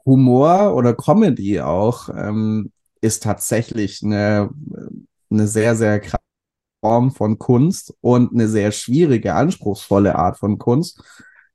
Humor 0.04 0.74
oder 0.74 0.94
Comedy 0.94 1.60
auch, 1.60 2.08
ähm, 2.10 2.72
ist 3.00 3.22
tatsächlich 3.22 4.02
eine, 4.02 4.50
eine 5.30 5.46
sehr, 5.46 5.76
sehr 5.76 6.00
krasse 6.00 6.22
Form 6.80 7.10
von 7.10 7.38
Kunst 7.38 7.94
und 8.00 8.32
eine 8.32 8.48
sehr 8.48 8.72
schwierige, 8.72 9.34
anspruchsvolle 9.34 10.14
Art 10.14 10.38
von 10.38 10.58
Kunst. 10.58 11.02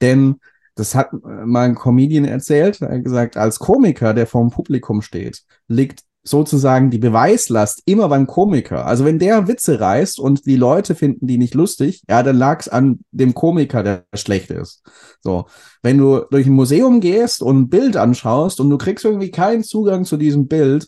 Denn 0.01 0.39
das 0.75 0.95
hat 0.95 1.13
mal 1.13 1.65
ein 1.65 1.75
Comedian 1.75 2.25
erzählt, 2.25 2.81
er 2.81 2.97
hat 2.97 3.03
gesagt, 3.03 3.37
als 3.37 3.59
Komiker, 3.59 4.13
der 4.13 4.27
vorm 4.27 4.49
Publikum 4.49 5.01
steht, 5.01 5.43
liegt 5.67 6.03
sozusagen 6.23 6.89
die 6.89 6.99
Beweislast 6.99 7.81
immer 7.85 8.07
beim 8.07 8.27
Komiker. 8.27 8.85
Also 8.85 9.03
wenn 9.03 9.19
der 9.19 9.47
Witze 9.47 9.79
reißt 9.79 10.19
und 10.19 10.45
die 10.45 10.55
Leute 10.55 10.95
finden 10.95 11.27
die 11.27 11.37
nicht 11.37 11.53
lustig, 11.53 12.03
ja, 12.09 12.23
dann 12.23 12.37
lag 12.37 12.61
es 12.61 12.69
an 12.69 12.99
dem 13.11 13.33
Komiker, 13.33 13.83
der 13.83 14.05
schlecht 14.13 14.49
ist. 14.49 14.83
So, 15.21 15.45
wenn 15.81 15.97
du 15.97 16.21
durch 16.31 16.47
ein 16.47 16.53
Museum 16.53 17.01
gehst 17.01 17.41
und 17.41 17.59
ein 17.59 17.69
Bild 17.69 17.97
anschaust 17.97 18.61
und 18.61 18.69
du 18.69 18.77
kriegst 18.77 19.03
irgendwie 19.03 19.31
keinen 19.31 19.63
Zugang 19.63 20.05
zu 20.05 20.15
diesem 20.15 20.47
Bild, 20.47 20.87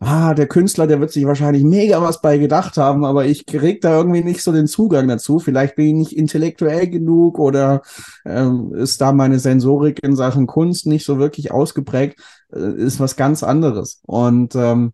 ah, 0.00 0.34
der 0.34 0.46
Künstler, 0.46 0.86
der 0.86 1.00
wird 1.00 1.10
sich 1.10 1.26
wahrscheinlich 1.26 1.64
mega 1.64 2.02
was 2.02 2.20
bei 2.20 2.38
gedacht 2.38 2.76
haben, 2.76 3.04
aber 3.04 3.24
ich 3.26 3.46
krieg 3.46 3.80
da 3.80 3.96
irgendwie 3.96 4.22
nicht 4.22 4.42
so 4.42 4.52
den 4.52 4.66
Zugang 4.66 5.08
dazu. 5.08 5.38
Vielleicht 5.38 5.76
bin 5.76 5.86
ich 5.86 5.94
nicht 5.94 6.16
intellektuell 6.16 6.88
genug 6.88 7.38
oder 7.38 7.82
ähm, 8.24 8.74
ist 8.74 9.00
da 9.00 9.12
meine 9.12 9.38
Sensorik 9.38 10.02
in 10.02 10.16
Sachen 10.16 10.46
Kunst 10.46 10.86
nicht 10.86 11.04
so 11.04 11.18
wirklich 11.18 11.50
ausgeprägt, 11.50 12.20
ist 12.48 13.00
was 13.00 13.16
ganz 13.16 13.42
anderes. 13.42 14.00
Und 14.06 14.54
ähm, 14.54 14.92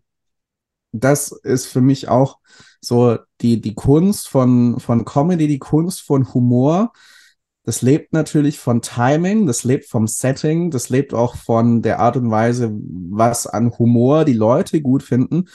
das 0.91 1.31
ist 1.31 1.65
für 1.65 1.81
mich 1.81 2.07
auch 2.07 2.39
so 2.81 3.17
die, 3.41 3.61
die 3.61 3.73
Kunst 3.73 4.27
von, 4.27 4.79
von 4.79 5.05
Comedy, 5.05 5.47
die 5.47 5.59
Kunst 5.59 6.01
von 6.01 6.33
Humor, 6.33 6.91
das 7.65 7.81
lebt 7.81 8.11
natürlich 8.11 8.59
von 8.59 8.81
Timing, 8.81 9.47
das 9.47 9.63
lebt 9.63 9.85
vom 9.85 10.05
Setting, 10.05 10.69
das 10.69 10.89
lebt 10.89 11.13
auch 11.13 11.35
von 11.37 11.81
der 11.81 11.99
Art 11.99 12.17
und 12.17 12.29
Weise, 12.29 12.73
was 12.73 13.47
an 13.47 13.71
Humor 13.77 14.25
die 14.25 14.33
Leute 14.33 14.81
gut 14.81 15.01
finden. 15.01 15.45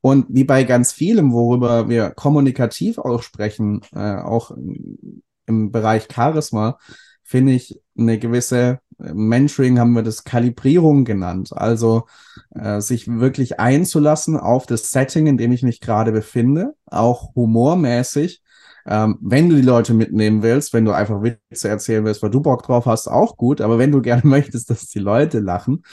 Und 0.00 0.26
wie 0.28 0.42
bei 0.42 0.64
ganz 0.64 0.90
vielem, 0.90 1.32
worüber 1.32 1.88
wir 1.88 2.10
kommunikativ 2.10 2.98
auch 2.98 3.22
sprechen, 3.22 3.82
äh, 3.94 4.16
auch 4.16 4.50
im 5.46 5.70
Bereich 5.70 6.08
Charisma, 6.12 6.78
finde 7.22 7.52
ich 7.52 7.80
eine 7.96 8.18
gewisse 8.18 8.80
äh, 8.91 8.91
Mentoring 9.12 9.78
haben 9.78 9.92
wir 9.92 10.02
das 10.02 10.24
Kalibrierung 10.24 11.04
genannt. 11.04 11.50
Also 11.52 12.06
äh, 12.54 12.80
sich 12.80 13.08
wirklich 13.08 13.58
einzulassen 13.60 14.36
auf 14.36 14.66
das 14.66 14.90
Setting, 14.90 15.26
in 15.26 15.36
dem 15.38 15.52
ich 15.52 15.62
mich 15.62 15.80
gerade 15.80 16.12
befinde, 16.12 16.74
auch 16.86 17.34
humormäßig 17.34 18.42
ähm, 18.86 19.18
wenn 19.20 19.48
du 19.48 19.56
die 19.56 19.62
Leute 19.62 19.94
mitnehmen 19.94 20.42
willst, 20.42 20.72
wenn 20.72 20.84
du 20.84 20.92
einfach 20.92 21.22
Witze 21.22 21.68
erzählen 21.68 22.04
willst, 22.04 22.22
weil 22.22 22.30
du 22.30 22.40
Bock 22.40 22.64
drauf 22.64 22.86
hast, 22.86 23.08
auch 23.08 23.36
gut. 23.36 23.60
Aber 23.60 23.78
wenn 23.78 23.92
du 23.92 24.02
gerne 24.02 24.22
möchtest, 24.24 24.70
dass 24.70 24.88
die 24.88 24.98
Leute 24.98 25.38
lachen, 25.38 25.84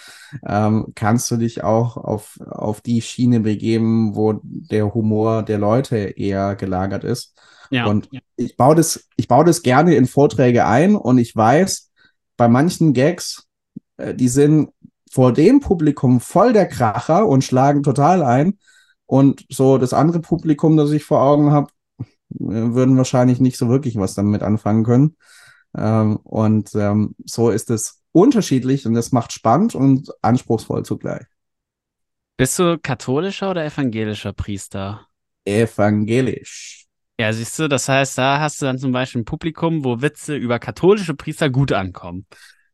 ähm, 0.47 0.87
kannst 0.95 1.29
du 1.31 1.37
dich 1.37 1.63
auch 1.63 1.97
auf, 1.97 2.39
auf 2.49 2.81
die 2.81 3.01
Schiene 3.01 3.41
begeben, 3.41 4.15
wo 4.15 4.39
der 4.43 4.93
Humor 4.93 5.43
der 5.43 5.59
Leute 5.59 5.97
eher 5.97 6.55
gelagert 6.55 7.03
ist. 7.03 7.35
Ja, 7.71 7.85
und 7.85 8.09
ja. 8.11 8.19
ich 8.35 8.57
baue 8.57 8.75
das, 8.75 9.07
ich 9.15 9.27
baue 9.27 9.45
das 9.45 9.61
gerne 9.61 9.93
in 9.93 10.07
Vorträge 10.07 10.65
ein 10.65 10.95
und 10.95 11.19
ich 11.19 11.35
weiß, 11.35 11.88
bei 12.39 12.47
manchen 12.47 12.93
Gags, 12.93 13.47
äh, 13.97 14.15
die 14.15 14.29
sind 14.29 14.69
vor 15.11 15.33
dem 15.33 15.59
Publikum 15.59 16.21
voll 16.21 16.53
der 16.53 16.67
Kracher 16.67 17.27
und 17.27 17.43
schlagen 17.43 17.83
total 17.83 18.23
ein. 18.23 18.57
Und 19.05 19.45
so 19.49 19.77
das 19.77 19.91
andere 19.91 20.21
Publikum, 20.21 20.77
das 20.77 20.91
ich 20.91 21.03
vor 21.03 21.21
Augen 21.21 21.51
habe, 21.51 21.69
würden 22.29 22.95
wahrscheinlich 22.95 23.41
nicht 23.41 23.57
so 23.57 23.67
wirklich 23.67 23.97
was 23.97 24.13
damit 24.13 24.41
anfangen 24.41 24.85
können. 24.85 25.17
Ähm, 25.75 26.15
und 26.17 26.73
ähm, 26.75 27.15
so 27.25 27.49
ist 27.49 27.69
es 27.71 28.01
unterschiedlich 28.13 28.85
und 28.87 28.93
das 28.93 29.11
macht 29.11 29.33
spannend 29.33 29.75
und 29.75 30.09
anspruchsvoll 30.21 30.85
zugleich. 30.85 31.25
Bist 32.37 32.57
du 32.57 32.79
katholischer 32.81 33.51
oder 33.51 33.65
evangelischer 33.65 34.31
Priester? 34.31 35.07
Evangelisch. 35.43 36.85
Ja, 37.19 37.33
siehst 37.33 37.59
du, 37.59 37.67
das 37.67 37.89
heißt, 37.89 38.17
da 38.17 38.39
hast 38.39 38.61
du 38.61 38.65
dann 38.65 38.77
zum 38.77 38.93
Beispiel 38.93 39.21
ein 39.21 39.25
Publikum, 39.25 39.83
wo 39.83 40.01
Witze 40.01 40.37
über 40.37 40.57
katholische 40.57 41.15
Priester 41.15 41.49
gut 41.49 41.73
ankommen. 41.73 42.25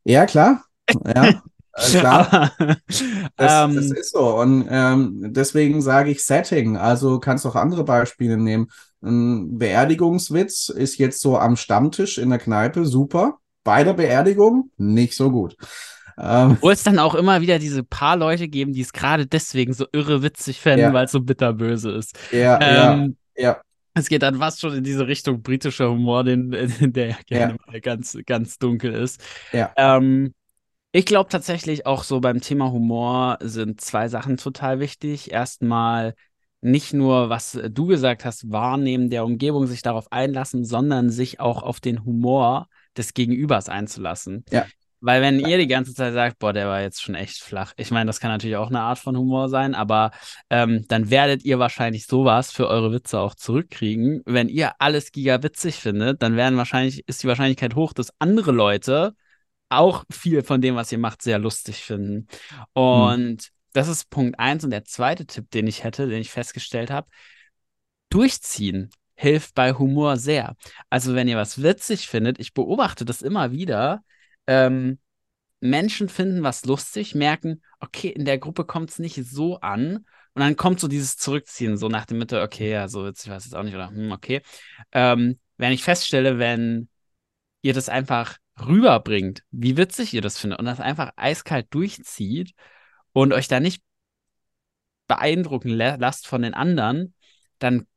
Ja, 0.04 0.26
klar. 0.26 0.64
Ja. 0.90 1.42
Äh, 1.78 2.00
klar. 2.00 2.54
das, 2.58 3.66
ähm, 3.66 3.76
das, 3.76 3.92
ist 3.92 4.14
so. 4.14 4.40
Und 4.40 4.66
ähm, 4.70 5.34
deswegen 5.34 5.82
sage 5.82 6.10
ich 6.10 6.24
Setting. 6.24 6.78
Also 6.78 7.20
kannst 7.20 7.46
auch 7.46 7.56
andere 7.56 7.84
Beispiele 7.84 8.38
nehmen. 8.38 8.68
Ein 9.02 9.58
Beerdigungswitz 9.58 10.70
ist 10.70 10.98
jetzt 11.00 11.20
so 11.20 11.38
am 11.38 11.58
Stammtisch 11.58 12.18
in 12.18 12.30
der 12.30 12.40
Kneipe 12.40 12.86
super. 12.86 13.40
Bei 13.66 13.84
der 13.84 13.92
Beerdigung 13.92 14.72
nicht 14.78 15.18
so 15.18 15.30
gut. 15.30 15.58
Ähm, 16.18 16.58
Wo 16.62 16.70
es 16.70 16.84
dann 16.84 16.98
auch 16.98 17.14
immer 17.14 17.42
wieder 17.42 17.60
diese 17.60 17.84
paar 17.84 18.16
Leute 18.16 18.48
geben, 18.48 18.72
die 18.72 18.80
es 18.80 18.94
gerade 18.94 19.28
deswegen 19.28 19.74
so 19.74 19.86
irre 19.92 20.24
witzig 20.24 20.62
fänden, 20.62 20.88
ja. 20.88 20.94
weil 20.94 21.08
es 21.08 21.12
so 21.12 21.20
bitterböse 21.20 21.92
ist. 21.92 22.18
Ja, 22.32 22.58
ähm, 22.62 23.18
ja, 23.36 23.44
ja. 23.44 23.62
Es 23.96 24.10
geht 24.10 24.22
dann 24.24 24.36
fast 24.36 24.60
schon 24.60 24.76
in 24.76 24.84
diese 24.84 25.08
Richtung 25.08 25.42
britischer 25.42 25.90
Humor, 25.90 26.24
den, 26.24 26.52
der 26.94 27.08
ja 27.08 27.18
gerne 27.26 27.58
ja. 27.72 27.80
ganz, 27.80 28.18
ganz 28.26 28.60
dunkel 28.60 28.94
ist. 28.94 29.22
Ja. 29.52 29.72
Ähm, 29.78 30.34
ich 30.92 31.06
glaube 31.06 31.30
tatsächlich 31.30 31.86
auch 31.86 32.04
so 32.04 32.20
beim 32.22 32.42
Thema 32.42 32.72
Humor 32.72 33.38
sind 33.42 33.82
zwei 33.82 34.08
Sachen 34.08 34.38
total 34.38 34.80
wichtig. 34.80 35.32
Erstmal 35.32 36.14
nicht 36.62 36.94
nur, 36.94 37.30
was 37.30 37.60
du 37.70 37.86
gesagt 37.86 38.26
hast, 38.26 38.52
wahrnehmen 38.52 39.10
der 39.10 39.24
Umgebung, 39.24 39.68
sich 39.68 39.82
darauf 39.82 40.12
einlassen, 40.12 40.66
sondern 40.66 41.10
sich 41.10 41.40
auch 41.40 41.64
auf 41.64 41.80
den 41.80 42.06
Humor 42.06 42.68
des 42.98 43.14
Gegenübers 43.14 43.70
einzulassen. 43.70 44.46
Ja. 44.52 44.66
Weil 45.06 45.22
wenn 45.22 45.40
ihr 45.40 45.58
die 45.58 45.68
ganze 45.68 45.94
Zeit 45.94 46.14
sagt, 46.14 46.40
boah, 46.40 46.52
der 46.52 46.68
war 46.68 46.82
jetzt 46.82 47.02
schon 47.02 47.16
echt 47.16 47.38
flach, 47.42 47.74
ich 47.78 47.92
meine, 47.92 48.08
das 48.08 48.20
kann 48.20 48.32
natürlich 48.32 48.58
auch 48.58 48.70
eine 48.70 48.82
Art 48.82 49.00
von 49.00 49.16
Humor 49.16 49.50
sein, 49.50 49.76
aber 49.76 50.12
ähm, 50.50 50.86
dann 50.88 51.10
werdet 51.10 51.46
ihr 51.46 51.60
wahrscheinlich 51.60 52.08
sowas 52.08 52.52
für 52.52 52.68
eure 52.68 52.92
Witze 52.92 53.20
auch 53.20 53.36
zurückkriegen. 53.36 54.22
Wenn 54.26 54.50
ihr 54.50 54.74
alles 54.80 55.12
giga 55.12 55.44
witzig 55.44 55.76
findet, 55.76 56.22
dann 56.22 56.36
werden 56.36 56.58
wahrscheinlich, 56.58 57.08
ist 57.08 57.24
die 57.24 57.28
Wahrscheinlichkeit 57.28 57.76
hoch, 57.76 57.94
dass 57.94 58.14
andere 58.20 58.52
Leute 58.52 59.14
auch 59.70 60.06
viel 60.12 60.44
von 60.44 60.62
dem, 60.62 60.76
was 60.76 60.92
ihr 60.92 61.00
macht, 61.00 61.22
sehr 61.22 61.40
lustig 61.40 61.84
finden. 61.84 62.28
Hm. 62.76 62.84
Und 62.84 63.42
hm. 63.44 63.56
Das 63.76 63.90
ist 63.90 64.10
Punkt 64.10 64.40
eins. 64.40 64.64
Und 64.64 64.70
der 64.70 64.86
zweite 64.86 65.26
Tipp, 65.26 65.52
den 65.52 65.68
ich 65.68 65.84
hätte, 65.84 66.08
den 66.08 66.22
ich 66.22 66.32
festgestellt 66.32 66.90
habe, 66.90 67.10
durchziehen 68.10 68.90
hilft 69.16 69.54
bei 69.54 69.74
Humor 69.74 70.18
sehr. 70.18 70.56
Also 70.90 71.16
wenn 71.16 71.28
ihr 71.28 71.38
was 71.38 71.62
witzig 71.62 72.08
findet, 72.08 72.40
ich 72.40 72.54
beobachte 72.54 73.06
das 73.06 73.22
immer 73.22 73.52
wieder, 73.52 74.04
ähm, 74.48 75.00
Menschen 75.60 76.10
finden 76.10 76.44
was 76.44 76.66
lustig, 76.66 77.16
merken, 77.16 77.62
okay, 77.80 78.10
in 78.10 78.26
der 78.26 78.38
Gruppe 78.38 78.66
kommt 78.66 78.92
es 78.92 79.00
nicht 79.00 79.24
so 79.26 79.60
an. 79.60 80.06
Und 80.34 80.42
dann 80.42 80.58
kommt 80.58 80.80
so 80.80 80.88
dieses 80.88 81.18
Zurückziehen, 81.18 81.78
so 81.78 81.88
nach 81.88 82.06
dem 82.06 82.18
Mitte, 82.18 82.42
okay, 82.42 82.72
ja, 82.72 82.88
so 82.88 83.06
witzig 83.06 83.30
war 83.30 83.38
es 83.38 83.46
jetzt 83.46 83.56
auch 83.56 83.64
nicht, 83.64 83.76
oder 83.76 83.90
hm, 83.90 84.12
okay. 84.12 84.42
Ähm, 84.92 85.40
wenn 85.58 85.72
ich 85.72 85.84
feststelle, 85.84 86.40
wenn 86.40 86.90
ihr 87.62 87.74
das 87.74 87.88
einfach 87.88 88.38
rüberbringt, 88.60 89.44
wie 89.52 89.78
witzig 89.78 90.14
ihr 90.14 90.22
das 90.22 90.38
findet 90.38 90.60
und 90.60 90.66
das 90.66 90.80
einfach 90.80 91.12
eiskalt 91.16 91.68
durchzieht, 91.72 92.54
und 93.16 93.32
euch 93.32 93.48
da 93.48 93.62
nicht 93.62 93.82
beeindrucken 95.08 95.70
lasst 95.70 96.28
von 96.28 96.42
den 96.42 96.54
anderen, 96.54 97.14
dann 97.60 97.88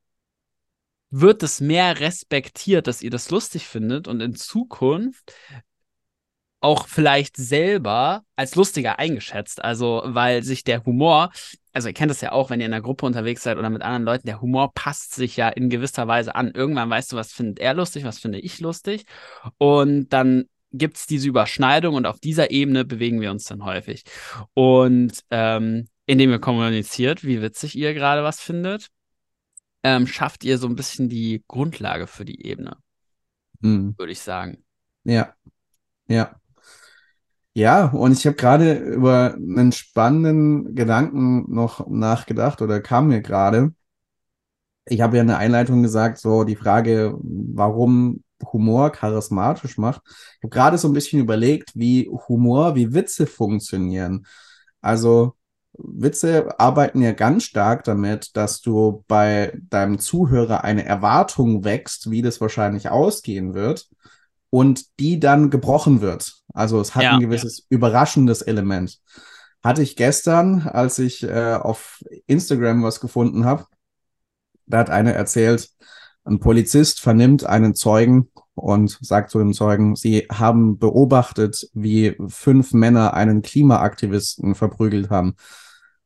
wird 1.11 1.43
es 1.43 1.61
mehr 1.61 1.99
respektiert, 1.99 2.87
dass 2.87 3.03
ihr 3.03 3.11
das 3.11 3.29
lustig 3.31 3.67
findet 3.67 4.07
und 4.07 4.21
in 4.21 4.37
Zukunft 4.37 5.35
auch 6.61 6.89
vielleicht 6.89 7.37
selber 7.37 8.23
als 8.37 8.55
lustiger 8.55 8.99
eingeschätzt. 8.99 9.63
Also, 9.63 10.03
weil 10.05 10.43
sich 10.43 10.65
der 10.65 10.85
Humor, 10.85 11.31
also 11.73 11.89
ihr 11.89 11.95
kennt 11.95 12.11
das 12.11 12.21
ja 12.21 12.33
auch, 12.33 12.51
wenn 12.51 12.61
ihr 12.61 12.67
in 12.67 12.73
einer 12.73 12.83
Gruppe 12.83 13.07
unterwegs 13.07 13.43
seid 13.43 13.59
oder 13.59 13.71
mit 13.71 13.83
anderen 13.83 14.05
Leuten, 14.05 14.27
der 14.27 14.41
Humor 14.41 14.73
passt 14.75 15.15
sich 15.15 15.37
ja 15.37 15.49
in 15.49 15.71
gewisser 15.71 16.09
Weise 16.09 16.35
an. 16.35 16.51
Irgendwann 16.53 16.91
weißt 16.91 17.13
du, 17.13 17.17
was 17.17 17.33
findet 17.33 17.61
er 17.61 17.75
lustig, 17.75 18.05
was 18.05 18.19
finde 18.19 18.41
ich 18.41 18.61
lustig. 18.61 19.05
Und 19.59 20.13
dann 20.13 20.47
gibt 20.73 20.97
es 20.97 21.07
diese 21.07 21.29
Überschneidung 21.29 21.95
und 21.95 22.07
auf 22.07 22.21
dieser 22.21 22.51
Ebene 22.51 22.85
bewegen 22.85 23.21
wir 23.21 23.31
uns 23.31 23.45
dann 23.45 23.65
häufig. 23.65 24.05
Und 24.55 25.25
ähm, 25.31 25.89
indem 26.07 26.31
ihr 26.31 26.41
kommuniziert, 26.41 27.25
wie 27.25 27.43
witzig 27.43 27.77
ihr 27.77 27.95
gerade 27.95 28.23
was 28.23 28.41
findet, 28.41 28.89
ähm, 29.83 30.07
schafft 30.07 30.45
ihr 30.45 30.59
so 30.59 30.67
ein 30.67 30.77
bisschen 30.77 31.09
die 31.09 31.45
Grundlage 31.47 32.07
für 32.07 32.25
die 32.25 32.45
Ebene, 32.47 32.77
mhm. 33.61 33.95
würde 33.97 34.13
ich 34.13 34.21
sagen. 34.21 34.65
Ja, 35.05 35.35
ja. 36.09 36.39
Ja, 37.59 37.87
und 37.87 38.13
ich 38.13 38.25
habe 38.25 38.37
gerade 38.37 38.75
über 38.75 39.35
einen 39.35 39.73
spannenden 39.73 40.77
Gedanken 40.77 41.53
noch 41.53 41.89
nachgedacht 41.89 42.63
oder 42.63 42.81
kam 42.81 43.09
mir 43.09 43.21
gerade. 43.21 43.75
Ich 44.85 45.01
habe 45.01 45.17
ja 45.17 45.23
in 45.23 45.29
der 45.29 45.39
Einleitung 45.39 45.83
gesagt, 45.83 46.19
so 46.19 46.45
die 46.45 46.55
Frage, 46.55 47.17
warum 47.21 48.23
Humor 48.53 48.93
charismatisch 48.93 49.77
macht. 49.77 50.03
Ich 50.07 50.45
habe 50.45 50.51
gerade 50.51 50.79
so 50.79 50.87
ein 50.87 50.95
bisschen 50.95 51.19
überlegt, 51.19 51.73
wie 51.75 52.09
Humor, 52.29 52.77
wie 52.77 52.95
Witze 52.95 53.27
funktionieren. 53.27 54.25
Also 54.81 55.35
Witze 55.73 56.61
arbeiten 56.61 57.03
ja 57.03 57.11
ganz 57.11 57.43
stark 57.43 57.83
damit, 57.83 58.37
dass 58.37 58.61
du 58.61 59.05
bei 59.09 59.59
deinem 59.69 59.99
Zuhörer 59.99 60.63
eine 60.63 60.85
Erwartung 60.85 61.65
wächst, 61.65 62.09
wie 62.09 62.23
das 62.23 62.41
wahrscheinlich 62.41 62.89
ausgehen 62.89 63.55
wird 63.55 63.89
und 64.51 64.99
die 64.99 65.21
dann 65.21 65.51
gebrochen 65.51 66.01
wird. 66.01 66.35
Also 66.55 66.81
es 66.81 66.95
hat 66.95 67.03
ja, 67.03 67.15
ein 67.15 67.21
gewisses 67.21 67.59
ja. 67.59 67.65
überraschendes 67.71 68.43
Element. 68.43 68.99
Hatte 69.63 69.83
ich 69.83 69.97
gestern, 69.97 70.63
als 70.63 70.99
ich 70.99 71.23
äh, 71.23 71.55
auf 71.55 72.03
Instagram 72.27 72.83
was 72.83 73.01
gefunden 73.01 73.45
habe, 73.45 73.67
da 74.67 74.79
hat 74.79 74.91
einer 74.91 75.13
erzählt, 75.13 75.71
ein 76.25 76.41
Polizist 76.41 77.01
vernimmt 77.01 77.45
einen 77.45 77.75
Zeugen 77.75 78.31
und 78.55 78.99
sagt 79.01 79.31
zu 79.31 79.39
dem 79.39 79.55
Zeugen, 79.55 79.97
sie 79.97 80.27
haben 80.31 80.79
beobachtet, 80.79 81.69
wie 81.73 82.17
fünf 82.29 82.73
Männer 82.73 83.15
einen 83.15 83.43
Klimaaktivisten 83.43 84.55
verprügelt 84.55 85.11
haben. 85.11 85.37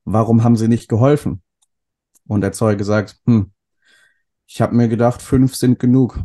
Warum 0.04 0.44
haben 0.44 0.56
sie 0.56 0.68
nicht 0.68 0.88
geholfen? 0.88 1.42
Und 2.26 2.42
der 2.42 2.52
Zeuge 2.52 2.84
sagt, 2.84 3.20
hm, 3.26 3.52
ich 4.46 4.60
habe 4.60 4.76
mir 4.76 4.88
gedacht, 4.88 5.22
fünf 5.22 5.56
sind 5.56 5.78
genug. 5.78 6.20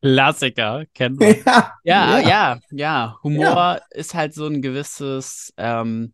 Klassiker, 0.00 0.84
kennt 0.94 1.20
man. 1.20 1.34
Ja, 1.44 1.72
ja, 1.84 2.18
ja, 2.18 2.28
ja. 2.28 2.60
ja. 2.70 3.18
Humor 3.22 3.44
ja. 3.44 3.80
ist 3.90 4.14
halt 4.14 4.34
so 4.34 4.46
ein 4.46 4.62
gewisses, 4.62 5.52
ähm, 5.56 6.12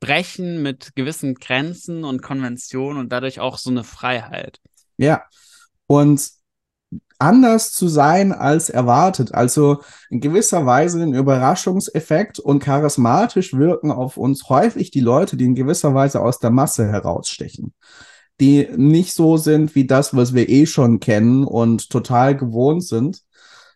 brechen 0.00 0.62
mit 0.62 0.96
gewissen 0.96 1.34
Grenzen 1.34 2.04
und 2.04 2.22
Konventionen 2.22 2.98
und 2.98 3.12
dadurch 3.12 3.40
auch 3.40 3.58
so 3.58 3.70
eine 3.70 3.84
Freiheit. 3.84 4.58
Ja. 4.96 5.22
Und 5.86 6.28
anders 7.22 7.72
zu 7.72 7.86
sein 7.86 8.32
als 8.32 8.68
erwartet. 8.68 9.32
Also 9.32 9.82
in 10.10 10.20
gewisser 10.20 10.66
Weise 10.66 11.00
ein 11.02 11.14
Überraschungseffekt 11.14 12.40
und 12.40 12.58
charismatisch 12.58 13.54
wirken 13.54 13.92
auf 13.92 14.16
uns 14.16 14.48
häufig 14.48 14.90
die 14.90 15.00
Leute, 15.00 15.36
die 15.36 15.44
in 15.44 15.54
gewisser 15.54 15.94
Weise 15.94 16.20
aus 16.20 16.40
der 16.40 16.50
Masse 16.50 16.88
herausstechen. 16.88 17.72
Die 18.42 18.68
nicht 18.76 19.14
so 19.14 19.36
sind 19.36 19.76
wie 19.76 19.86
das, 19.86 20.16
was 20.16 20.34
wir 20.34 20.48
eh 20.48 20.66
schon 20.66 20.98
kennen 20.98 21.44
und 21.44 21.90
total 21.90 22.36
gewohnt 22.36 22.82
sind, 22.82 23.22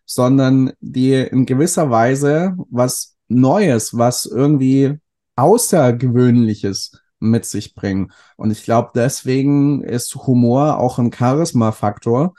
sondern 0.05 0.73
die 0.81 1.13
in 1.15 1.47
gewisser 1.47 1.89
Weise 1.89 2.57
was 2.69 3.17
Neues, 3.29 3.97
was 3.97 4.27
irgendwie 4.27 4.99
Außergewöhnliches 5.37 7.01
mit 7.21 7.45
sich 7.45 7.77
bringen. 7.77 8.11
Und 8.37 8.51
ich 8.51 8.65
glaube, 8.65 8.91
deswegen 8.93 9.83
ist 9.83 10.17
Humor 10.17 10.79
auch 10.79 10.99
ein 10.99 11.13
Charisma-Faktor, 11.13 12.35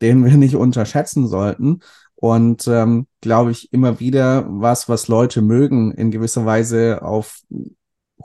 den 0.00 0.24
wir 0.24 0.36
nicht 0.36 0.54
unterschätzen 0.54 1.26
sollten. 1.26 1.80
Und 2.14 2.68
ähm, 2.68 3.08
glaube 3.20 3.50
ich, 3.50 3.72
immer 3.72 3.98
wieder 3.98 4.46
was, 4.48 4.88
was 4.88 5.08
Leute 5.08 5.42
mögen, 5.42 5.90
in 5.90 6.12
gewisser 6.12 6.46
Weise 6.46 7.02
auf 7.02 7.40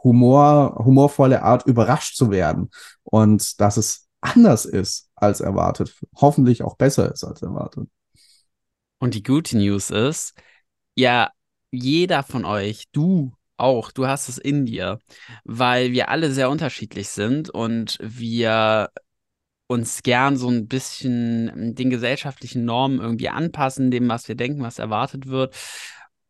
Humor, 0.03 0.82
humorvolle 0.84 1.44
Art 1.44 1.65
überrascht 1.65 2.15
zu 2.15 2.32
werden. 2.32 2.70
Und 3.03 3.60
dass 3.60 3.77
es 3.77 4.08
anders 4.22 4.65
ist 4.65 5.10
als 5.15 5.41
erwartet. 5.41 5.96
Hoffentlich 6.15 6.63
auch 6.63 6.75
besser 6.75 7.12
ist 7.12 7.24
als 7.24 7.41
erwartet. 7.41 7.88
Und 9.00 9.13
die 9.13 9.24
gute 9.24 9.58
News 9.58 9.89
ist, 9.89 10.34
ja, 10.96 11.32
jeder 11.72 12.24
von 12.24 12.46
euch, 12.46 12.86
du 12.91 13.32
auch, 13.58 13.91
du 13.91 14.08
hast 14.08 14.29
es 14.29 14.38
in 14.38 14.65
dir, 14.65 15.00
weil 15.44 15.91
wir 15.91 16.10
alle 16.10 16.32
sehr 16.32 16.50
unterschiedlich 16.50 17.10
sind 17.10 17.50
und 17.50 17.98
wir 18.01 18.89
uns 19.68 20.01
gern 20.01 20.36
so 20.36 20.50
ein 20.50 20.68
bisschen 20.68 21.75
den 21.75 21.89
gesellschaftlichen 21.89 22.65
Normen 22.65 23.00
irgendwie 23.00 23.29
anpassen, 23.29 23.91
dem, 23.91 24.10
was 24.10 24.27
wir 24.27 24.36
denken, 24.36 24.63
was 24.63 24.79
erwartet 24.79 25.27
wird. 25.27 25.56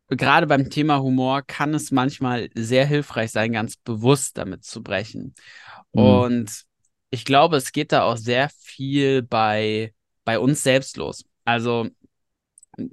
Gerade 0.09 0.47
beim 0.47 0.69
Thema 0.69 1.01
Humor 1.01 1.43
kann 1.43 1.73
es 1.73 1.91
manchmal 1.91 2.49
sehr 2.55 2.85
hilfreich 2.85 3.31
sein, 3.31 3.51
ganz 3.51 3.77
bewusst 3.77 4.37
damit 4.37 4.63
zu 4.63 4.81
brechen. 4.81 5.35
Mhm. 5.93 6.01
Und 6.01 6.65
ich 7.11 7.25
glaube, 7.25 7.57
es 7.57 7.71
geht 7.71 7.91
da 7.91 8.03
auch 8.03 8.17
sehr 8.17 8.49
viel 8.49 9.21
bei, 9.21 9.93
bei 10.25 10.39
uns 10.39 10.63
selbst 10.63 10.97
los. 10.97 11.25
Also 11.45 11.89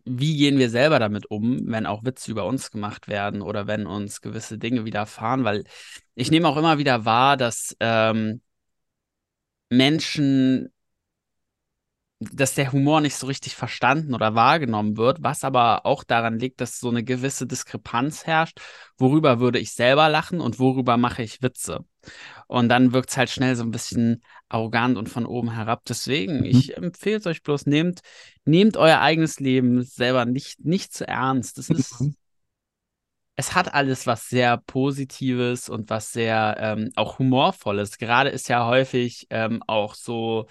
wie 0.05 0.37
gehen 0.37 0.59
wir 0.59 0.71
selber 0.71 0.99
damit 0.99 1.31
um, 1.31 1.61
wenn 1.67 1.87
auch 1.87 2.05
Witze 2.05 2.31
über 2.31 2.47
uns 2.47 2.71
gemacht 2.71 3.09
werden 3.09 3.43
oder 3.43 3.67
wenn 3.67 3.87
uns 3.87 4.21
gewisse 4.21 4.59
Dinge 4.59 4.85
widerfahren? 4.85 5.45
Weil 5.45 5.65
ich 6.15 6.31
nehme 6.31 6.49
auch 6.49 6.57
immer 6.57 6.79
wieder 6.79 7.05
wahr, 7.05 7.37
dass 7.37 7.77
ähm, 7.81 8.41
Menschen, 9.71 10.73
dass 12.19 12.55
der 12.55 12.73
Humor 12.73 13.03
nicht 13.03 13.17
so 13.17 13.27
richtig 13.27 13.55
verstanden 13.57 14.15
oder 14.15 14.35
wahrgenommen 14.35 14.97
wird, 14.97 15.23
was 15.23 15.45
aber 15.45 15.85
auch 15.85 16.03
daran 16.03 16.39
liegt, 16.39 16.61
dass 16.63 16.81
so 16.81 16.89
eine 16.89 17.05
gewisse 17.05 17.47
Diskrepanz 17.47 18.27
herrscht, 18.27 18.61
worüber 18.97 19.39
würde 19.39 19.59
ich 19.59 19.73
selber 19.73 20.09
lachen 20.09 20.41
und 20.41 20.59
worüber 20.59 20.97
mache 20.97 21.23
ich 21.23 21.43
Witze. 21.43 21.85
Und 22.47 22.69
dann 22.71 22.93
wirkt 22.93 23.11
es 23.11 23.17
halt 23.19 23.29
schnell 23.29 23.55
so 23.55 23.65
ein 23.65 23.71
bisschen 23.71 24.23
arrogant 24.49 24.97
und 24.97 25.09
von 25.09 25.27
oben 25.27 25.53
herab. 25.53 25.83
Deswegen, 25.87 26.39
mhm. 26.39 26.45
ich 26.45 26.77
empfehle 26.77 27.19
es 27.19 27.27
euch 27.27 27.43
bloß, 27.43 27.67
nehmt, 27.67 28.01
nehmt 28.45 28.79
euer 28.79 29.01
eigenes 29.01 29.39
Leben 29.39 29.83
selber 29.83 30.25
nicht, 30.25 30.65
nicht 30.65 30.95
zu 30.95 31.07
ernst. 31.07 31.59
Das 31.59 31.69
ist, 31.69 32.01
mhm. 32.01 32.17
es 33.35 33.55
hat 33.55 33.75
alles 33.75 34.07
was 34.07 34.29
sehr 34.29 34.57
Positives 34.57 35.69
und 35.69 35.91
was 35.91 36.13
sehr 36.13 36.57
ähm, 36.61 36.93
auch 36.97 37.19
Humorvolles. 37.19 37.99
Gerade 37.99 38.31
ist 38.31 38.49
ja 38.49 38.67
häufig 38.67 39.27
ähm, 39.29 39.63
auch 39.67 39.95
so, 39.95 40.47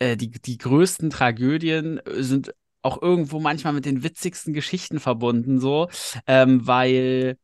äh, 0.00 0.16
die, 0.16 0.30
die 0.30 0.58
größten 0.58 1.10
Tragödien 1.10 2.00
sind 2.06 2.52
auch 2.82 3.00
irgendwo 3.00 3.38
manchmal 3.38 3.74
mit 3.74 3.84
den 3.84 4.02
witzigsten 4.02 4.52
Geschichten 4.52 4.98
verbunden, 4.98 5.60
so, 5.60 5.88
ähm, 6.26 6.66
weil 6.66 7.36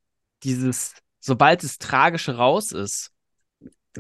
dieses, 0.43 0.95
sobald 1.21 1.63
das 1.63 1.79
Tragische 1.79 2.37
raus 2.37 2.73
ist, 2.73 3.13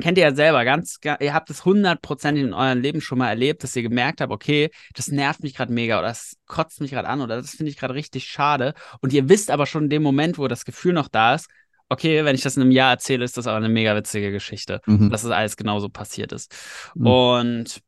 kennt 0.00 0.18
ihr 0.18 0.24
ja 0.24 0.34
selber 0.34 0.64
ganz, 0.64 0.98
ihr 1.20 1.34
habt 1.34 1.50
es 1.50 1.64
hundertprozentig 1.64 2.44
in 2.44 2.52
eurem 2.52 2.80
Leben 2.80 3.00
schon 3.00 3.18
mal 3.18 3.28
erlebt, 3.28 3.62
dass 3.62 3.76
ihr 3.76 3.82
gemerkt 3.82 4.20
habt, 4.20 4.32
okay, 4.32 4.70
das 4.94 5.08
nervt 5.08 5.42
mich 5.42 5.54
gerade 5.54 5.72
mega 5.72 5.98
oder 5.98 6.08
das 6.08 6.36
kotzt 6.46 6.80
mich 6.80 6.90
gerade 6.90 7.08
an 7.08 7.20
oder 7.20 7.36
das 7.36 7.50
finde 7.50 7.70
ich 7.70 7.78
gerade 7.78 7.94
richtig 7.94 8.24
schade. 8.24 8.74
Und 9.00 9.12
ihr 9.12 9.28
wisst 9.28 9.50
aber 9.50 9.66
schon 9.66 9.84
in 9.84 9.90
dem 9.90 10.02
Moment, 10.02 10.38
wo 10.38 10.48
das 10.48 10.64
Gefühl 10.64 10.92
noch 10.92 11.08
da 11.08 11.34
ist, 11.34 11.48
okay, 11.88 12.24
wenn 12.24 12.34
ich 12.34 12.42
das 12.42 12.56
in 12.56 12.62
einem 12.62 12.72
Jahr 12.72 12.92
erzähle, 12.92 13.24
ist 13.24 13.36
das 13.36 13.46
aber 13.46 13.56
eine 13.56 13.68
mega 13.68 13.94
witzige 13.94 14.32
Geschichte, 14.32 14.80
mhm. 14.86 15.10
dass 15.10 15.22
das 15.22 15.30
alles 15.30 15.56
genauso 15.56 15.88
passiert 15.88 16.32
ist. 16.32 16.54
Mhm. 16.94 17.06
Und 17.06 17.80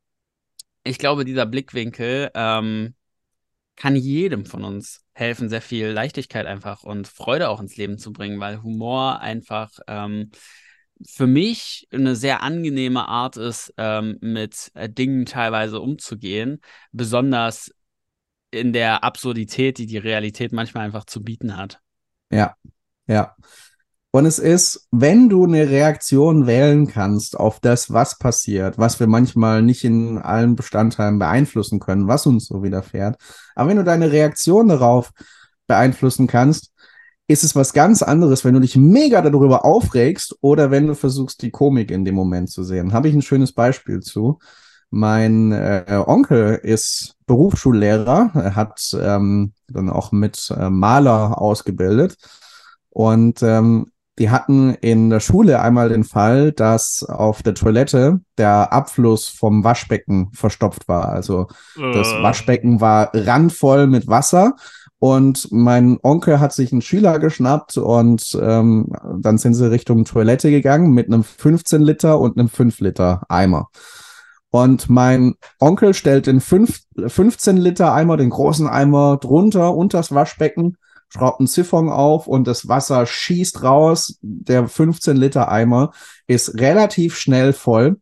ich 0.83 0.97
glaube, 0.97 1.25
dieser 1.25 1.45
Blickwinkel 1.45 2.31
ähm, 2.33 2.95
kann 3.75 3.95
jedem 3.95 4.45
von 4.45 4.63
uns 4.63 5.05
helfen, 5.13 5.49
sehr 5.49 5.61
viel 5.61 5.87
Leichtigkeit 5.87 6.45
einfach 6.45 6.83
und 6.83 7.07
Freude 7.07 7.49
auch 7.49 7.61
ins 7.61 7.77
Leben 7.77 7.97
zu 7.97 8.11
bringen, 8.11 8.39
weil 8.39 8.61
Humor 8.61 9.19
einfach 9.19 9.71
ähm, 9.87 10.31
für 11.07 11.27
mich 11.27 11.87
eine 11.91 12.15
sehr 12.15 12.43
angenehme 12.43 13.07
Art 13.07 13.37
ist, 13.37 13.73
ähm, 13.77 14.17
mit 14.21 14.71
äh, 14.73 14.89
Dingen 14.89 15.25
teilweise 15.25 15.79
umzugehen, 15.79 16.59
besonders 16.91 17.71
in 18.51 18.73
der 18.73 19.03
Absurdität, 19.03 19.77
die 19.77 19.85
die 19.85 19.97
Realität 19.97 20.51
manchmal 20.51 20.85
einfach 20.85 21.05
zu 21.05 21.23
bieten 21.23 21.55
hat. 21.55 21.79
Ja, 22.31 22.55
ja. 23.07 23.35
Und 24.11 24.25
es 24.25 24.39
ist, 24.39 24.87
wenn 24.89 25.29
du 25.29 25.45
eine 25.45 25.69
Reaktion 25.69 26.47
wählen 26.47 26.87
kannst 26.87 27.39
auf 27.39 27.59
das, 27.59 27.93
was 27.93 28.17
passiert, 28.17 28.79
was 28.79 28.99
wir 28.99 29.05
manchmal 29.05 29.61
nicht 29.61 29.83
in 29.83 30.17
allen 30.17 30.55
Bestandteilen 30.55 31.19
beeinflussen 31.19 31.79
können, 31.79 32.07
was 32.07 32.25
uns 32.25 32.47
so 32.47 32.63
widerfährt, 32.63 33.17
aber 33.55 33.69
wenn 33.69 33.77
du 33.77 33.83
deine 33.83 34.11
Reaktion 34.11 34.69
darauf 34.69 35.11
beeinflussen 35.67 36.25
kannst, 36.25 36.71
ist 37.27 37.43
es 37.43 37.55
was 37.55 37.73
ganz 37.73 38.01
anderes, 38.01 38.43
wenn 38.43 38.55
du 38.55 38.59
dich 38.59 38.75
mega 38.75 39.21
darüber 39.21 39.63
aufregst 39.63 40.35
oder 40.41 40.71
wenn 40.71 40.87
du 40.87 40.95
versuchst, 40.95 41.43
die 41.43 41.51
Komik 41.51 41.91
in 41.91 42.03
dem 42.03 42.15
Moment 42.15 42.49
zu 42.49 42.63
sehen. 42.63 42.91
Habe 42.91 43.07
ich 43.07 43.13
ein 43.13 43.21
schönes 43.21 43.53
Beispiel 43.53 43.99
zu. 43.99 44.39
Mein 44.89 45.51
äh, 45.51 46.03
Onkel 46.07 46.55
ist 46.63 47.13
Berufsschullehrer, 47.27 48.31
er 48.33 48.55
hat 48.55 48.81
ähm, 48.99 49.53
dann 49.67 49.91
auch 49.91 50.11
mit 50.11 50.51
äh, 50.57 50.71
Maler 50.71 51.39
ausgebildet 51.39 52.17
und 52.89 53.43
ähm, 53.43 53.91
die 54.19 54.29
hatten 54.29 54.75
in 54.75 55.09
der 55.09 55.21
Schule 55.21 55.61
einmal 55.61 55.89
den 55.89 56.03
Fall, 56.03 56.51
dass 56.51 57.03
auf 57.03 57.41
der 57.41 57.55
Toilette 57.55 58.19
der 58.37 58.71
Abfluss 58.73 59.29
vom 59.29 59.63
Waschbecken 59.63 60.29
verstopft 60.33 60.87
war. 60.87 61.09
Also 61.09 61.47
das 61.75 62.11
äh. 62.11 62.21
Waschbecken 62.21 62.81
war 62.81 63.11
randvoll 63.13 63.87
mit 63.87 64.07
Wasser 64.07 64.55
und 64.99 65.47
mein 65.51 65.97
Onkel 66.03 66.41
hat 66.41 66.51
sich 66.51 66.73
einen 66.73 66.81
Schüler 66.81 67.19
geschnappt 67.19 67.77
und 67.77 68.37
ähm, 68.41 68.91
dann 69.21 69.37
sind 69.37 69.53
sie 69.53 69.71
Richtung 69.71 70.03
Toilette 70.03 70.51
gegangen 70.51 70.91
mit 70.91 71.07
einem 71.07 71.23
15 71.23 71.81
Liter 71.81 72.19
und 72.19 72.37
einem 72.37 72.49
5 72.49 72.81
Liter 72.81 73.23
Eimer. 73.29 73.69
Und 74.51 74.89
mein 74.89 75.35
Onkel 75.59 75.93
stellt 75.93 76.27
den 76.27 76.41
5, 76.41 76.81
15 77.07 77.55
Liter 77.55 77.93
Eimer, 77.93 78.17
den 78.17 78.31
großen 78.31 78.67
Eimer 78.67 79.17
drunter, 79.17 79.75
unter 79.75 79.99
das 79.99 80.13
Waschbecken, 80.13 80.75
schraubt 81.09 81.39
einen 81.39 81.47
Siphon 81.47 81.89
auf 81.89 82.27
und 82.27 82.47
das 82.47 82.67
Wasser 82.67 83.05
schießt 83.05 83.63
raus. 83.63 84.17
Der 84.21 84.67
15 84.67 85.17
Liter 85.17 85.51
Eimer 85.51 85.91
ist 86.27 86.55
relativ 86.59 87.17
schnell 87.17 87.53
voll. 87.53 87.99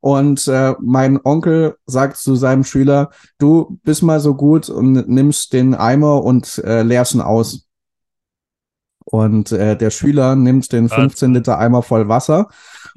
Und 0.00 0.46
äh, 0.48 0.74
mein 0.80 1.18
Onkel 1.24 1.76
sagt 1.86 2.18
zu 2.18 2.36
seinem 2.36 2.64
Schüler, 2.64 3.10
du 3.38 3.78
bist 3.84 4.02
mal 4.02 4.20
so 4.20 4.34
gut 4.34 4.68
und 4.68 5.08
nimmst 5.08 5.54
den 5.54 5.74
Eimer 5.74 6.22
und 6.22 6.58
äh, 6.58 6.82
leerst 6.82 7.14
ihn 7.14 7.22
aus. 7.22 7.66
Und 9.06 9.52
äh, 9.52 9.76
der 9.76 9.90
Schüler 9.90 10.36
nimmt 10.36 10.70
den 10.72 10.88
15 10.90 11.32
Liter 11.32 11.58
Eimer 11.58 11.82
voll 11.82 12.08
Wasser 12.08 12.48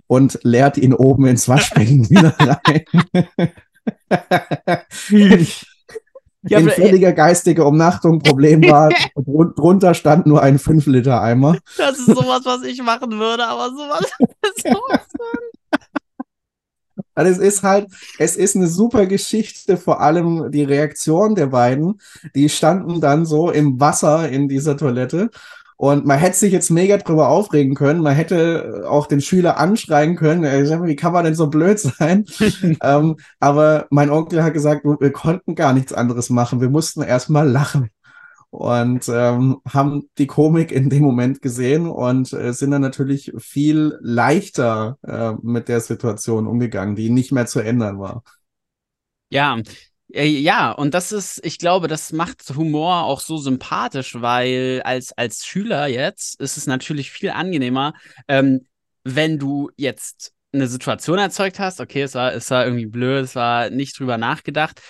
und 0.07 0.39
leert 0.43 0.77
ihn 0.77 0.93
oben 0.93 1.27
ins 1.27 1.47
Waschbecken 1.47 2.09
wieder 2.09 2.35
rein. 2.39 2.83
ja, 6.49 6.59
in 6.59 6.69
völliger 6.69 7.13
geistiger 7.13 7.65
Umnachtung 7.65 8.19
Problem 8.19 8.61
war. 8.63 8.89
und 9.15 9.57
drunter 9.57 9.93
stand 9.93 10.25
nur 10.25 10.41
ein 10.41 10.59
5 10.59 10.85
Liter 10.87 11.21
Eimer. 11.21 11.57
Das 11.77 11.97
ist 11.97 12.07
sowas, 12.07 12.41
was 12.43 12.63
ich 12.63 12.81
machen 12.81 13.11
würde, 13.19 13.45
aber 13.45 13.69
sowas. 13.69 14.05
sowas 14.63 15.07
weil 17.17 17.25
es 17.25 17.39
ist 17.39 17.63
halt, 17.63 17.87
es 18.19 18.35
ist 18.35 18.55
eine 18.55 18.67
super 18.67 19.07
Geschichte, 19.07 19.75
vor 19.75 20.01
allem 20.01 20.51
die 20.51 20.63
Reaktion 20.63 21.33
der 21.33 21.47
beiden. 21.47 21.99
Die 22.35 22.47
standen 22.47 23.01
dann 23.01 23.25
so 23.25 23.49
im 23.49 23.79
Wasser 23.79 24.29
in 24.29 24.47
dieser 24.47 24.77
Toilette. 24.77 25.31
Und 25.77 26.07
man 26.07 26.17
hätte 26.17 26.35
sich 26.35 26.51
jetzt 26.51 26.71
mega 26.71 26.97
drüber 26.97 27.29
aufregen 27.29 27.75
können. 27.75 28.01
Man 28.01 28.15
hätte 28.15 28.85
auch 28.89 29.05
den 29.05 29.21
Schüler 29.21 29.59
anschreien 29.59 30.15
können. 30.15 30.43
Wie 30.43 30.95
kann 30.95 31.13
man 31.13 31.23
denn 31.23 31.35
so 31.35 31.47
blöd 31.47 31.79
sein? 31.79 32.25
ähm, 32.81 33.17
aber 33.39 33.85
mein 33.91 34.09
Onkel 34.09 34.43
hat 34.43 34.53
gesagt, 34.53 34.83
wir 34.83 35.11
konnten 35.11 35.53
gar 35.53 35.73
nichts 35.73 35.93
anderes 35.93 36.31
machen. 36.31 36.61
Wir 36.61 36.69
mussten 36.69 37.03
erstmal 37.03 37.47
lachen. 37.47 37.91
und 38.49 39.07
ähm, 39.09 39.61
haben 39.67 40.09
die 40.17 40.25
Komik 40.25 40.71
in 40.71 40.89
dem 40.89 41.03
Moment 41.03 41.43
gesehen 41.43 41.87
und 41.87 42.33
äh, 42.33 42.53
sind 42.53 42.71
dann 42.71 42.81
natürlich 42.81 43.31
viel 43.37 43.97
leichter 44.01 44.97
äh, 45.03 45.33
mit 45.43 45.67
der 45.67 45.81
Situation 45.81 46.47
umgegangen, 46.47 46.95
die 46.95 47.11
nicht 47.11 47.31
mehr 47.31 47.45
zu 47.45 47.59
ändern 47.59 47.99
war. 47.99 48.23
Ja, 49.29 49.57
äh, 49.57 49.63
ja, 50.09 50.71
und 50.71 50.93
das 50.93 51.11
ist, 51.11 51.43
ich 51.45 51.59
glaube, 51.59 51.87
das 51.87 52.13
macht 52.13 52.43
Humor 52.55 53.03
auch 53.03 53.19
so 53.19 53.37
sympathisch, 53.37 54.15
weil 54.19 54.81
als, 54.85 55.11
als 55.17 55.45
Schüler 55.45 55.87
jetzt 55.87 56.39
ist 56.39 56.57
es 56.57 56.65
natürlich 56.65 57.11
viel 57.11 57.31
angenehmer, 57.31 57.93
ähm, 58.27 58.67
wenn 59.03 59.37
du 59.37 59.69
jetzt 59.75 60.33
eine 60.53 60.67
Situation 60.67 61.17
erzeugt 61.17 61.59
hast, 61.59 61.81
okay, 61.81 62.03
es 62.03 62.15
war, 62.15 62.33
es 62.33 62.49
war 62.51 62.65
irgendwie 62.65 62.85
blöd, 62.85 63.25
es 63.25 63.35
war 63.35 63.69
nicht 63.69 63.99
drüber 63.99 64.17
nachgedacht. 64.17 64.81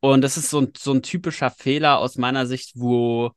Und 0.00 0.22
das 0.22 0.36
ist 0.36 0.50
so 0.50 0.60
ein, 0.60 0.72
so 0.76 0.92
ein 0.92 1.02
typischer 1.02 1.50
Fehler 1.50 1.98
aus 1.98 2.16
meiner 2.16 2.46
Sicht, 2.46 2.72
wo, 2.76 3.32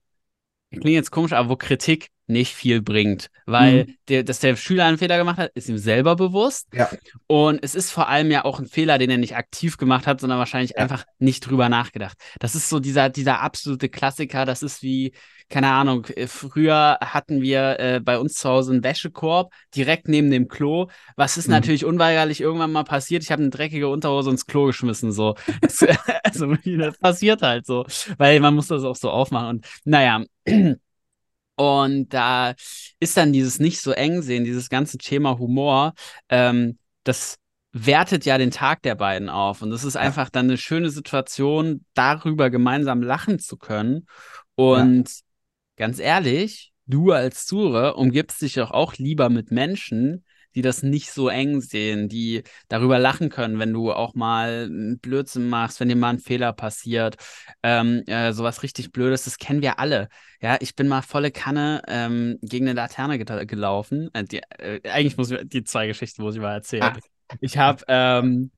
klingt 0.69 0.86
jetzt 0.88 1.12
komisch, 1.12 1.34
aber 1.34 1.50
wo 1.50 1.56
Kritik 1.56 2.10
nicht 2.28 2.54
viel 2.56 2.82
bringt, 2.82 3.30
weil 3.46 3.86
mhm. 3.86 3.96
der, 4.08 4.24
dass 4.24 4.40
der 4.40 4.56
Schüler 4.56 4.86
einen 4.86 4.98
Fehler 4.98 5.18
gemacht 5.18 5.38
hat, 5.38 5.52
ist 5.56 5.70
ihm 5.70 5.78
selber 5.78 6.16
bewusst. 6.16 6.68
Ja. 6.74 6.90
Und 7.28 7.60
es 7.64 7.76
ist 7.76 7.92
vor 7.92 8.08
allem 8.08 8.32
ja 8.32 8.46
auch 8.46 8.60
ein 8.60 8.66
Fehler, 8.66 8.98
den 8.98 9.10
er 9.10 9.18
nicht 9.18 9.36
aktiv 9.36 9.78
gemacht 9.78 10.08
hat, 10.08 10.22
sondern 10.22 10.40
wahrscheinlich 10.40 10.72
ja. 10.72 10.78
einfach 10.78 11.06
nicht 11.20 11.42
drüber 11.42 11.70
nachgedacht. 11.70 12.18
Das 12.40 12.56
ist 12.56 12.70
so 12.70 12.80
dieser, 12.80 13.10
dieser 13.10 13.42
absolute 13.42 13.90
Klassiker. 13.90 14.46
Das 14.46 14.64
ist 14.64 14.82
wie, 14.84 15.14
keine 15.50 15.68
Ahnung, 15.68 16.06
äh, 16.16 16.28
früher 16.28 16.98
hatten 17.02 17.42
wir 17.42 17.80
äh, 17.80 18.00
bei 18.00 18.18
uns 18.18 18.36
zu 18.36 18.50
Hause 18.50 18.72
einen 18.72 18.84
Wäschekorb 18.84 19.54
direkt 19.76 20.08
neben 20.08 20.32
dem 20.32 20.48
Klo. 20.48 20.88
Was 21.16 21.38
ist 21.38 21.48
mhm. 21.48 21.54
natürlich 21.54 21.86
unweigerlich 21.86 22.42
irgendwann 22.42 22.72
mal 22.72 22.84
passiert? 22.84 23.24
Ich 23.24 23.32
habe 23.32 23.42
eine 23.42 23.52
dreckige 23.52 23.90
Unterhose 23.90 24.30
ins 24.30 24.46
Klo 24.46 24.66
geschmissen. 24.66 25.12
So. 25.12 25.36
also, 26.24 26.56
das 26.64 26.98
passiert 26.98 27.42
halt 27.42 27.66
so, 27.66 27.86
weil 28.18 28.40
man 28.40 28.56
muss 28.56 28.68
das 28.68 28.84
auch 28.84 28.96
so 28.96 29.10
aufmachen. 29.10 29.58
Und 29.58 29.66
naja. 29.86 30.24
Und 31.56 32.10
da 32.13 32.54
ist 33.00 33.18
dann 33.18 33.34
dieses 33.34 33.60
nicht 33.60 33.80
so 33.80 33.92
eng 33.92 34.22
sehen, 34.22 34.44
dieses 34.44 34.70
ganze 34.70 34.98
Thema 34.98 35.38
Humor, 35.38 35.94
ähm, 36.30 36.78
das 37.04 37.38
wertet 37.74 38.26
ja 38.26 38.38
den 38.38 38.52
Tag 38.52 38.82
der 38.84 38.96
beiden 38.96 39.30
auf. 39.30 39.62
Und 39.62 39.72
das 39.72 39.84
ist 39.84 39.96
einfach 39.96 40.30
dann 40.30 40.46
eine 40.46 40.58
schöne 40.58 40.89
Situation, 40.89 41.86
darüber 41.94 42.50
gemeinsam 42.50 43.02
lachen 43.02 43.39
zu 43.39 43.58
können. 43.58 44.08
Und 44.56 45.10
ja. 45.10 45.22
ganz 45.78 46.00
ehrlich, 46.00 46.72
du 46.86 47.12
als 47.12 47.46
Zure 47.46 47.96
umgibst 47.96 48.42
dich 48.42 48.54
doch 48.54 48.72
auch 48.72 48.94
lieber 48.96 49.30
mit 49.30 49.52
Menschen, 49.52 50.24
die 50.56 50.62
das 50.62 50.84
nicht 50.84 51.12
so 51.12 51.30
eng 51.30 51.62
sehen, 51.62 52.10
die 52.10 52.44
darüber 52.68 53.00
lachen 53.00 53.30
können, 53.30 53.60
wenn 53.60 53.74
du 53.74 53.92
auch 53.92 54.16
mal 54.16 54.70
Blödsinn 55.02 55.50
machst, 55.50 55.80
wenn 55.80 55.89
dir 55.89 55.96
mal 55.96 56.10
ein 56.10 56.20
Fehler 56.20 56.54
passiert, 56.54 57.16
ähm, 57.63 58.04
äh, 58.08 58.34
sowas 58.34 58.63
richtig 58.63 58.92
Blödes, 58.92 59.26
das 59.26 59.38
kennen 59.38 59.62
wir 59.62 59.80
alle. 59.80 60.10
Ja, 60.42 60.58
ich 60.60 60.76
bin 60.76 60.88
mal 60.88 61.02
volle 61.02 61.32
Kanne 61.32 61.82
ähm, 61.88 62.38
gegen 62.42 62.68
eine 62.68 62.76
Laterne 62.76 63.18
ge 63.18 63.46
gelaufen. 63.46 64.10
Äh, 64.13 64.24
die, 64.26 64.42
äh, 64.58 64.82
eigentlich 64.89 65.18
muss 65.18 65.32
ich 65.32 65.39
die 65.46 65.63
zwei 65.63 65.88
Geschichten 65.88 66.22
muss 66.22 66.36
ich 66.36 66.42
mal 66.42 66.54
erzählen. 66.54 66.84
Ah. 66.84 66.98
Ich 67.39 67.58
habe 67.58 67.84
ähm, 67.88 68.52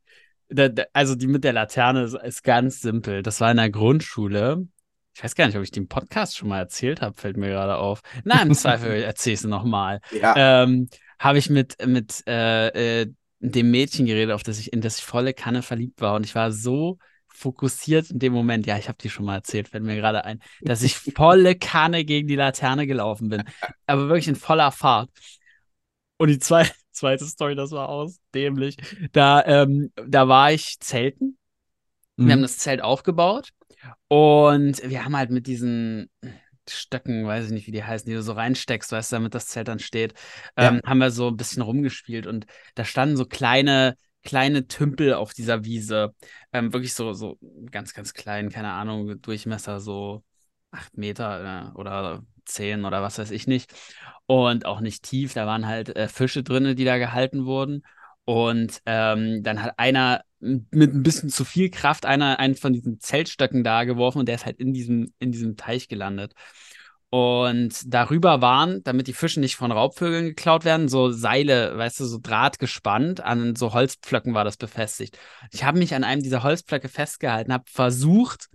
also 0.94 1.16
die 1.16 1.28
mit 1.28 1.44
der 1.44 1.54
Laterne 1.54 2.04
ist, 2.04 2.16
ist 2.16 2.44
ganz 2.44 2.82
simpel. 2.82 3.24
Das 3.24 3.42
war 3.42 3.52
in 3.52 3.58
der 3.58 3.70
Grundschule. 3.70 4.68
Ich 5.14 5.24
weiß 5.24 5.36
gar 5.36 5.46
nicht, 5.46 5.56
ob 5.56 5.64
ich 5.64 5.72
den 5.72 5.88
Podcast 5.88 6.36
schon 6.36 6.50
mal 6.50 6.60
erzählt 6.60 7.02
habe, 7.02 7.16
fällt 7.16 7.38
mir 7.38 7.48
gerade 7.48 7.78
auf. 7.78 8.02
Nein, 8.26 8.50
im 8.50 8.54
Zweifel 8.54 8.92
erzähle 9.04 9.34
ich 9.36 9.40
es 9.40 9.46
nochmal. 9.46 10.02
Ja. 10.12 10.64
Ähm, 10.64 10.90
habe 11.20 11.38
ich 11.38 11.50
mit, 11.50 11.76
mit 11.86 12.24
äh, 12.28 13.02
äh, 13.02 13.14
dem 13.40 13.72
Mädchen 13.72 14.06
geredet, 14.06 14.34
auf 14.34 14.44
das 14.44 14.60
ich, 14.60 14.74
in 14.74 14.82
das 14.82 15.00
ich 15.00 15.04
volle 15.04 15.34
Kanne 15.34 15.62
verliebt 15.62 16.02
war. 16.02 16.16
Und 16.16 16.26
ich 16.26 16.36
war 16.36 16.52
so 16.52 16.98
fokussiert 17.28 18.10
in 18.12 18.20
dem 18.20 18.34
Moment, 18.34 18.66
ja, 18.66 18.78
ich 18.78 18.88
habe 18.88 18.98
dir 18.98 19.10
schon 19.10 19.26
mal 19.26 19.36
erzählt, 19.36 19.68
fällt 19.68 19.84
mir 19.84 19.96
gerade 19.96 20.24
ein, 20.24 20.42
dass 20.62 20.84
ich 20.84 20.96
volle 20.96 21.56
Kanne 21.56 22.06
gegen 22.06 22.28
die 22.28 22.36
Laterne 22.36 22.88
gelaufen 22.88 23.30
bin. 23.30 23.44
Aber 23.86 24.08
wirklich 24.08 24.28
in 24.28 24.36
voller 24.36 24.72
Fahrt. 24.72 25.10
Und 26.18 26.30
die 26.30 26.40
zwei, 26.40 26.70
zweite 26.92 27.26
Story, 27.26 27.56
das 27.56 27.72
war 27.72 27.90
aus 27.90 28.20
dämlich. 28.34 28.78
Da, 29.12 29.44
ähm, 29.46 29.92
da 30.08 30.28
war 30.28 30.52
ich 30.52 30.80
zelten. 30.80 31.38
Wir 32.18 32.32
haben 32.32 32.40
mhm. 32.40 32.44
das 32.44 32.58
Zelt 32.60 32.82
aufgebaut 32.82 33.50
und 34.08 34.82
wir 34.90 35.04
haben 35.04 35.18
halt 35.18 35.32
mit 35.32 35.48
diesen, 35.48 36.10
Stöcken, 36.70 37.26
weiß 37.26 37.46
ich 37.46 37.52
nicht, 37.52 37.68
wie 37.68 37.72
die 37.72 37.84
heißen, 37.84 38.08
die 38.08 38.16
du 38.16 38.22
so 38.22 38.34
reinsteckst, 38.34 38.92
weißt 38.92 39.12
du, 39.12 39.16
damit 39.18 39.36
das 39.36 39.48
Zelt 39.48 39.68
dann 39.68 39.80
steht, 39.80 40.14
ähm, 40.58 40.82
ja. 40.84 40.90
haben 40.90 41.00
wir 41.00 41.12
so 41.12 41.28
ein 41.28 41.38
bisschen 41.38 41.62
rumgespielt 41.62 42.28
und 42.28 42.46
da 42.76 42.86
standen 42.86 43.18
so 43.18 43.26
kleine, 43.26 43.96
kleine 44.24 44.68
Tümpel 44.68 45.14
auf 45.14 45.34
dieser 45.34 45.64
Wiese. 45.64 46.14
Ähm, 46.52 46.74
wirklich 46.74 46.94
so, 46.94 47.14
so 47.14 47.38
ganz, 47.72 47.94
ganz 47.94 48.14
klein, 48.14 48.50
keine 48.50 48.72
Ahnung, 48.72 49.22
Durchmesser 49.22 49.80
so 49.80 50.24
acht 50.72 50.98
Meter 50.98 51.72
äh, 51.74 51.78
oder 51.78 52.24
zehn 52.46 52.86
oder 52.86 53.02
was 53.02 53.18
weiß 53.18 53.32
ich 53.32 53.48
nicht. 53.48 53.74
Und 54.28 54.66
auch 54.66 54.80
nicht 54.82 55.04
tief, 55.04 55.34
da 55.34 55.46
waren 55.46 55.68
halt 55.68 55.96
äh, 55.96 56.08
Fische 56.08 56.44
drin, 56.44 56.76
die 56.76 56.86
da 56.86 56.98
gehalten 56.98 57.46
wurden. 57.46 57.84
Und 58.26 58.82
ähm, 58.86 59.44
dann 59.44 59.62
hat 59.62 59.78
einer 59.78 60.24
mit 60.72 60.94
ein 60.94 61.04
bisschen 61.04 61.30
zu 61.30 61.44
viel 61.46 61.70
Kraft 61.70 62.06
einer 62.06 62.40
einen 62.40 62.56
von 62.56 62.74
diesen 62.74 63.00
Zeltstöcken 63.00 63.64
da 63.64 63.84
geworfen 63.84 64.20
und 64.20 64.28
der 64.28 64.36
ist 64.36 64.46
halt 64.46 64.58
in 64.60 64.74
diesem, 64.74 65.14
in 65.20 65.32
diesem 65.32 65.58
Teich 65.58 65.88
gelandet. 65.88 66.34
Und 67.10 67.82
darüber 67.86 68.42
waren, 68.42 68.84
damit 68.84 69.08
die 69.08 69.14
Fische 69.14 69.40
nicht 69.40 69.56
von 69.56 69.72
Raubvögeln 69.72 70.26
geklaut 70.26 70.66
werden, 70.66 70.90
so 70.90 71.12
Seile, 71.12 71.78
weißt 71.78 72.00
du, 72.02 72.06
so 72.06 72.20
Draht 72.22 72.60
gespannt, 72.60 73.22
an 73.22 73.56
so 73.56 73.74
Holzpflöcken 73.74 74.34
war 74.34 74.44
das 74.44 74.58
befestigt. 74.58 75.18
Ich 75.52 75.64
habe 75.64 75.80
mich 75.80 75.96
an 75.96 76.04
einem 76.04 76.24
dieser 76.24 76.44
Holzpflöcke 76.44 76.90
festgehalten, 76.90 77.54
habe 77.54 77.64
versucht, 77.68 78.48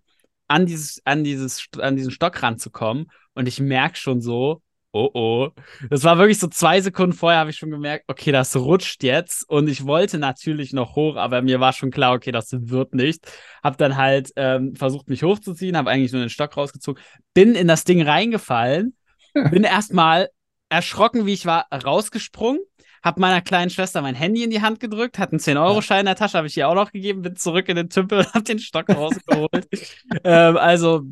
an, 0.48 0.66
dieses, 0.66 1.00
an, 1.04 1.24
dieses, 1.24 1.68
an 1.78 1.96
diesen 1.96 2.10
Stock 2.10 2.42
ranzukommen 2.42 3.06
und 3.34 3.46
ich 3.46 3.60
merke 3.60 3.96
schon 3.96 4.20
so, 4.20 4.62
oh 4.92 5.10
oh. 5.14 5.48
Das 5.88 6.04
war 6.04 6.18
wirklich 6.18 6.38
so 6.38 6.48
zwei 6.48 6.80
Sekunden 6.80 7.12
vorher, 7.12 7.40
habe 7.40 7.50
ich 7.50 7.56
schon 7.56 7.70
gemerkt, 7.70 8.04
okay, 8.08 8.32
das 8.32 8.56
rutscht 8.56 9.02
jetzt. 9.02 9.48
Und 9.48 9.68
ich 9.68 9.86
wollte 9.86 10.18
natürlich 10.18 10.72
noch 10.72 10.96
hoch, 10.96 11.16
aber 11.16 11.42
mir 11.42 11.60
war 11.60 11.72
schon 11.72 11.90
klar, 11.90 12.14
okay, 12.14 12.32
das 12.32 12.48
wird 12.52 12.94
nicht. 12.94 13.26
Hab 13.62 13.78
dann 13.78 13.96
halt 13.96 14.32
ähm, 14.36 14.74
versucht, 14.74 15.08
mich 15.08 15.22
hochzuziehen, 15.22 15.76
habe 15.76 15.90
eigentlich 15.90 16.12
nur 16.12 16.22
den 16.22 16.30
Stock 16.30 16.56
rausgezogen, 16.56 17.02
bin 17.34 17.54
in 17.54 17.68
das 17.68 17.84
Ding 17.84 18.02
reingefallen, 18.02 18.96
bin 19.50 19.64
erstmal 19.64 20.28
erschrocken, 20.68 21.26
wie 21.26 21.34
ich 21.34 21.46
war, 21.46 21.66
rausgesprungen. 21.72 22.60
Hab 23.02 23.18
meiner 23.18 23.40
kleinen 23.40 23.70
Schwester 23.70 24.02
mein 24.02 24.14
Handy 24.14 24.44
in 24.44 24.50
die 24.50 24.60
Hand 24.60 24.78
gedrückt, 24.78 25.18
hat 25.18 25.30
einen 25.30 25.40
10-Euro-Schein 25.40 26.00
in 26.00 26.06
der 26.06 26.16
Tasche, 26.16 26.36
habe 26.36 26.48
ich 26.48 26.56
ihr 26.58 26.68
auch 26.68 26.74
noch 26.74 26.92
gegeben, 26.92 27.22
bin 27.22 27.34
zurück 27.34 27.66
in 27.70 27.76
den 27.76 27.88
Tümpel 27.88 28.18
und 28.18 28.34
hab 28.34 28.44
den 28.44 28.58
Stock 28.58 28.90
rausgeholt. 28.90 29.68
ähm, 30.24 30.58
also 30.58 31.06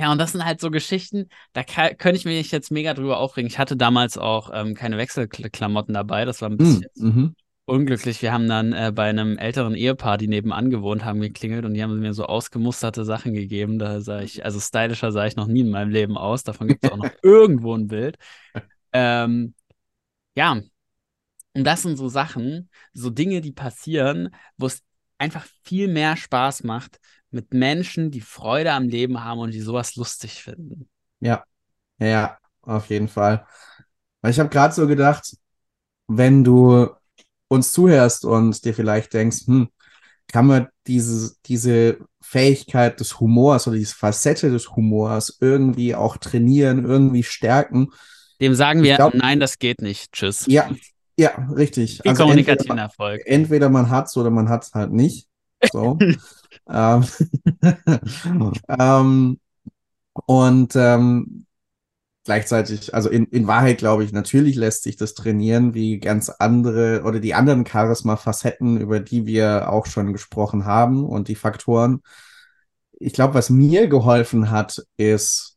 ja, 0.00 0.10
und 0.10 0.16
das 0.16 0.32
sind 0.32 0.46
halt 0.46 0.60
so 0.62 0.70
Geschichten, 0.70 1.28
da 1.52 1.62
kann, 1.62 1.94
könnte 1.98 2.16
ich 2.16 2.24
mich 2.24 2.50
jetzt 2.50 2.70
mega 2.70 2.94
drüber 2.94 3.18
aufregen. 3.18 3.46
Ich 3.46 3.58
hatte 3.58 3.76
damals 3.76 4.16
auch 4.16 4.50
ähm, 4.50 4.74
keine 4.74 4.96
Wechselklamotten 4.96 5.92
dabei, 5.92 6.24
das 6.24 6.40
war 6.40 6.48
ein 6.48 6.56
bisschen 6.56 6.86
mm, 6.94 7.06
mhm. 7.06 7.34
unglücklich. 7.66 8.22
Wir 8.22 8.32
haben 8.32 8.48
dann 8.48 8.72
äh, 8.72 8.92
bei 8.94 9.10
einem 9.10 9.36
älteren 9.36 9.74
Ehepaar, 9.74 10.16
die 10.16 10.26
nebenan 10.26 10.70
gewohnt 10.70 11.04
haben, 11.04 11.20
geklingelt 11.20 11.66
und 11.66 11.74
die 11.74 11.82
haben 11.82 12.00
mir 12.00 12.14
so 12.14 12.24
ausgemusterte 12.24 13.04
Sachen 13.04 13.34
gegeben. 13.34 13.78
Da 13.78 14.00
sah 14.00 14.22
ich, 14.22 14.42
also 14.42 14.58
stylischer 14.58 15.12
sah 15.12 15.26
ich 15.26 15.36
noch 15.36 15.48
nie 15.48 15.60
in 15.60 15.70
meinem 15.70 15.90
Leben 15.90 16.16
aus. 16.16 16.44
Davon 16.44 16.68
gibt 16.68 16.82
es 16.82 16.90
auch 16.90 16.96
noch 16.96 17.10
irgendwo 17.22 17.74
ein 17.74 17.88
Bild. 17.88 18.16
Ähm, 18.94 19.52
ja, 20.34 20.62
und 21.52 21.64
das 21.64 21.82
sind 21.82 21.98
so 21.98 22.08
Sachen, 22.08 22.70
so 22.94 23.10
Dinge, 23.10 23.42
die 23.42 23.52
passieren, 23.52 24.34
wo 24.56 24.64
es 24.64 24.82
einfach 25.18 25.46
viel 25.62 25.88
mehr 25.88 26.16
Spaß 26.16 26.64
macht, 26.64 26.99
mit 27.30 27.54
Menschen, 27.54 28.10
die 28.10 28.20
Freude 28.20 28.72
am 28.72 28.88
Leben 28.88 29.22
haben 29.24 29.40
und 29.40 29.52
die 29.52 29.60
sowas 29.60 29.96
lustig 29.96 30.42
finden. 30.42 30.88
Ja, 31.20 31.44
ja, 31.98 32.38
auf 32.62 32.88
jeden 32.90 33.08
Fall. 33.08 33.46
Weil 34.20 34.32
ich 34.32 34.40
habe 34.40 34.48
gerade 34.48 34.74
so 34.74 34.86
gedacht, 34.86 35.36
wenn 36.08 36.44
du 36.44 36.88
uns 37.48 37.72
zuhörst 37.72 38.24
und 38.24 38.64
dir 38.64 38.74
vielleicht 38.74 39.12
denkst, 39.12 39.46
hm, 39.46 39.68
kann 40.28 40.46
man 40.46 40.68
diese, 40.86 41.34
diese 41.46 41.98
Fähigkeit 42.20 43.00
des 43.00 43.18
Humors 43.18 43.66
oder 43.66 43.76
diese 43.76 43.94
Facette 43.94 44.50
des 44.50 44.70
Humors 44.76 45.38
irgendwie 45.40 45.94
auch 45.94 46.16
trainieren, 46.16 46.84
irgendwie 46.84 47.22
stärken. 47.22 47.88
Dem 48.40 48.54
sagen 48.54 48.82
wir, 48.82 48.96
glaub, 48.96 49.14
nein, 49.14 49.40
das 49.40 49.58
geht 49.58 49.82
nicht. 49.82 50.12
Tschüss. 50.12 50.46
Ja, 50.46 50.70
ja, 51.18 51.32
richtig. 51.54 52.00
Wie 52.04 52.08
also 52.08 52.22
kommunikativen 52.22 52.78
Erfolg. 52.78 53.20
Entweder 53.26 53.68
man 53.68 53.90
hat 53.90 54.06
es 54.06 54.16
oder 54.16 54.30
man 54.30 54.48
hat 54.48 54.64
es 54.64 54.72
halt 54.72 54.92
nicht. 54.92 55.28
So. 55.72 55.98
ähm, 56.70 57.04
ähm, 58.68 59.40
und 60.26 60.76
ähm, 60.76 61.46
gleichzeitig, 62.24 62.94
also 62.94 63.08
in, 63.08 63.26
in 63.26 63.46
Wahrheit 63.46 63.78
glaube 63.78 64.04
ich, 64.04 64.12
natürlich 64.12 64.56
lässt 64.56 64.82
sich 64.82 64.96
das 64.96 65.14
trainieren, 65.14 65.74
wie 65.74 65.98
ganz 65.98 66.28
andere 66.28 67.02
oder 67.04 67.20
die 67.20 67.34
anderen 67.34 67.66
Charisma-Facetten, 67.66 68.80
über 68.80 69.00
die 69.00 69.26
wir 69.26 69.70
auch 69.70 69.86
schon 69.86 70.12
gesprochen 70.12 70.64
haben 70.64 71.04
und 71.04 71.28
die 71.28 71.34
Faktoren. 71.34 72.02
Ich 72.92 73.14
glaube, 73.14 73.34
was 73.34 73.50
mir 73.50 73.88
geholfen 73.88 74.50
hat, 74.50 74.84
ist 74.96 75.56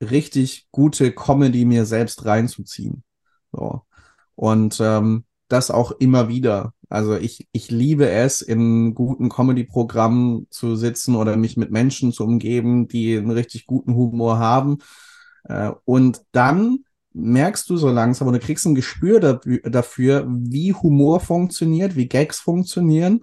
richtig 0.00 0.66
gute 0.70 1.12
Comedy 1.12 1.64
mir 1.64 1.84
selbst 1.84 2.24
reinzuziehen. 2.24 3.04
So. 3.52 3.82
Und 4.34 4.80
ähm, 4.80 5.24
das 5.48 5.70
auch 5.70 5.92
immer 5.92 6.28
wieder. 6.28 6.72
Also 6.90 7.16
ich, 7.16 7.48
ich 7.52 7.70
liebe 7.70 8.10
es, 8.10 8.42
in 8.42 8.94
guten 8.94 9.28
Comedy-Programmen 9.28 10.48
zu 10.50 10.74
sitzen 10.74 11.14
oder 11.14 11.36
mich 11.36 11.56
mit 11.56 11.70
Menschen 11.70 12.12
zu 12.12 12.24
umgeben, 12.24 12.88
die 12.88 13.16
einen 13.16 13.30
richtig 13.30 13.66
guten 13.66 13.94
Humor 13.94 14.38
haben. 14.38 14.78
Äh, 15.44 15.70
und 15.84 16.22
dann 16.32 16.84
merkst 17.12 17.70
du 17.70 17.76
so 17.76 17.90
langsam 17.90 18.26
oder 18.26 18.40
kriegst 18.40 18.66
ein 18.66 18.74
Gespür 18.74 19.20
dafür, 19.20 20.26
wie 20.28 20.74
Humor 20.74 21.20
funktioniert, 21.20 21.94
wie 21.94 22.08
Gags 22.08 22.40
funktionieren. 22.40 23.22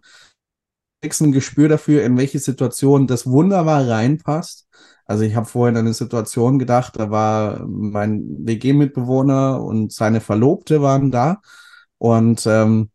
Kriegst 1.01 1.21
ein 1.21 1.33
Gespür 1.33 1.67
dafür, 1.67 2.03
in 2.03 2.17
welche 2.17 2.39
Situation 2.39 3.05
das 3.05 3.27
wunderbar 3.27 3.87
reinpasst. 3.87 4.67
Also 5.05 5.23
ich 5.23 5.35
habe 5.35 5.45
vorhin 5.45 5.75
an 5.75 5.85
eine 5.85 5.93
Situation 5.93 6.57
gedacht, 6.57 6.97
da 6.97 7.11
war 7.11 7.65
mein 7.67 8.23
WG-Mitbewohner 8.45 9.61
und 9.61 9.91
seine 9.91 10.21
Verlobte 10.21 10.81
waren 10.81 11.11
da 11.11 11.41
und 11.97 12.45
ähm, 12.45 12.91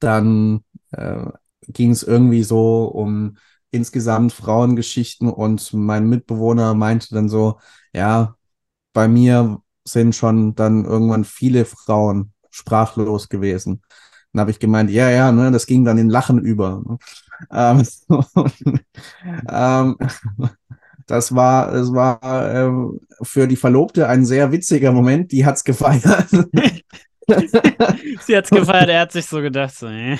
dann 0.00 0.64
äh, 0.92 1.26
ging 1.68 1.90
es 1.90 2.02
irgendwie 2.02 2.42
so 2.42 2.86
um 2.86 3.36
insgesamt 3.70 4.32
Frauengeschichten 4.32 5.28
und 5.30 5.72
mein 5.74 6.08
Mitbewohner 6.08 6.74
meinte 6.74 7.14
dann 7.14 7.28
so, 7.28 7.58
ja, 7.94 8.36
bei 8.92 9.08
mir 9.08 9.62
sind 9.84 10.14
schon 10.14 10.54
dann 10.54 10.84
irgendwann 10.84 11.24
viele 11.24 11.64
Frauen 11.64 12.32
sprachlos 12.50 13.28
gewesen. 13.28 13.82
Dann 14.32 14.40
habe 14.40 14.50
ich 14.50 14.58
gemeint, 14.60 14.90
ja, 14.90 15.10
ja, 15.10 15.32
ne, 15.32 15.50
das 15.50 15.66
ging 15.66 15.84
dann 15.84 15.98
in 15.98 16.08
Lachen 16.10 16.38
über. 16.40 16.82
Ne? 16.86 16.98
Ähm, 17.52 17.86
ähm, 19.50 19.96
das 21.06 21.34
war, 21.34 21.72
es 21.74 21.92
war 21.92 22.20
ähm, 22.54 23.00
für 23.22 23.48
die 23.48 23.56
Verlobte 23.56 24.08
ein 24.08 24.24
sehr 24.24 24.52
witziger 24.52 24.92
Moment. 24.92 25.32
Die 25.32 25.44
hat's 25.44 25.64
gefeiert. 25.64 26.28
Sie 28.20 28.36
hat's 28.36 28.50
gefeiert. 28.50 28.88
Er 28.88 29.00
hat 29.00 29.12
sich 29.12 29.26
so 29.26 29.40
gedacht, 29.40 29.74
so. 29.74 29.86
Äh. 29.86 30.18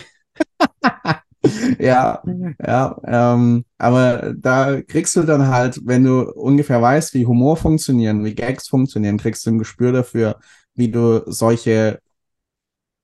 ja, 1.78 2.22
ja, 2.64 3.00
ähm, 3.04 3.64
aber 3.78 4.34
da 4.36 4.80
kriegst 4.82 5.16
du 5.16 5.22
dann 5.22 5.48
halt, 5.48 5.80
wenn 5.84 6.04
du 6.04 6.30
ungefähr 6.32 6.80
weißt, 6.80 7.14
wie 7.14 7.26
Humor 7.26 7.56
funktionieren, 7.56 8.24
wie 8.24 8.34
Gags 8.34 8.68
funktionieren, 8.68 9.18
kriegst 9.18 9.46
du 9.46 9.50
ein 9.50 9.58
Gespür 9.58 9.92
dafür, 9.92 10.38
wie 10.74 10.90
du 10.90 11.22
solche 11.26 12.00